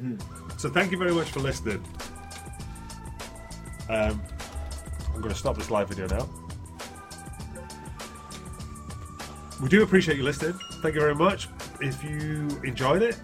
So 0.60 0.70
thank 0.70 0.92
you 0.92 0.98
very 0.98 1.14
much 1.14 1.30
for 1.30 1.40
listening. 1.40 1.84
Um, 3.90 4.22
I'm 5.14 5.22
going 5.22 5.34
to 5.34 5.40
stop 5.40 5.56
this 5.56 5.70
live 5.70 5.90
video 5.90 6.08
now. 6.08 6.28
We 9.62 9.70
do 9.70 9.84
appreciate 9.84 10.18
you 10.18 10.24
listening. 10.24 10.60
Thank 10.82 10.96
you 10.96 11.02
very 11.02 11.16
much. 11.16 11.48
If 11.80 12.04
you 12.04 12.48
enjoyed 12.64 13.02
it, 13.02 13.18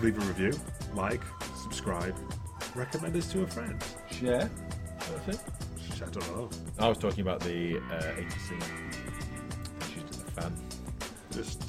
leave 0.00 0.16
a 0.16 0.26
review, 0.26 0.52
like, 0.94 1.20
subscribe, 1.62 2.14
recommend 2.76 3.14
this 3.14 3.26
to 3.32 3.42
a 3.42 3.46
friend. 3.46 3.82
Share. 4.10 4.50
That's 4.98 5.28
it. 5.28 5.40
I 6.02 6.10
don't 6.10 6.36
know. 6.36 6.50
I 6.78 6.88
was 6.88 6.98
talking 6.98 7.20
about 7.22 7.40
the 7.40 7.78
uh, 7.78 8.20
ATC. 8.20 8.62
She's 9.86 10.02
doing 10.02 10.24
the 10.26 10.40
fan. 10.40 10.54
Just 11.32 11.52
stop. 11.52 11.65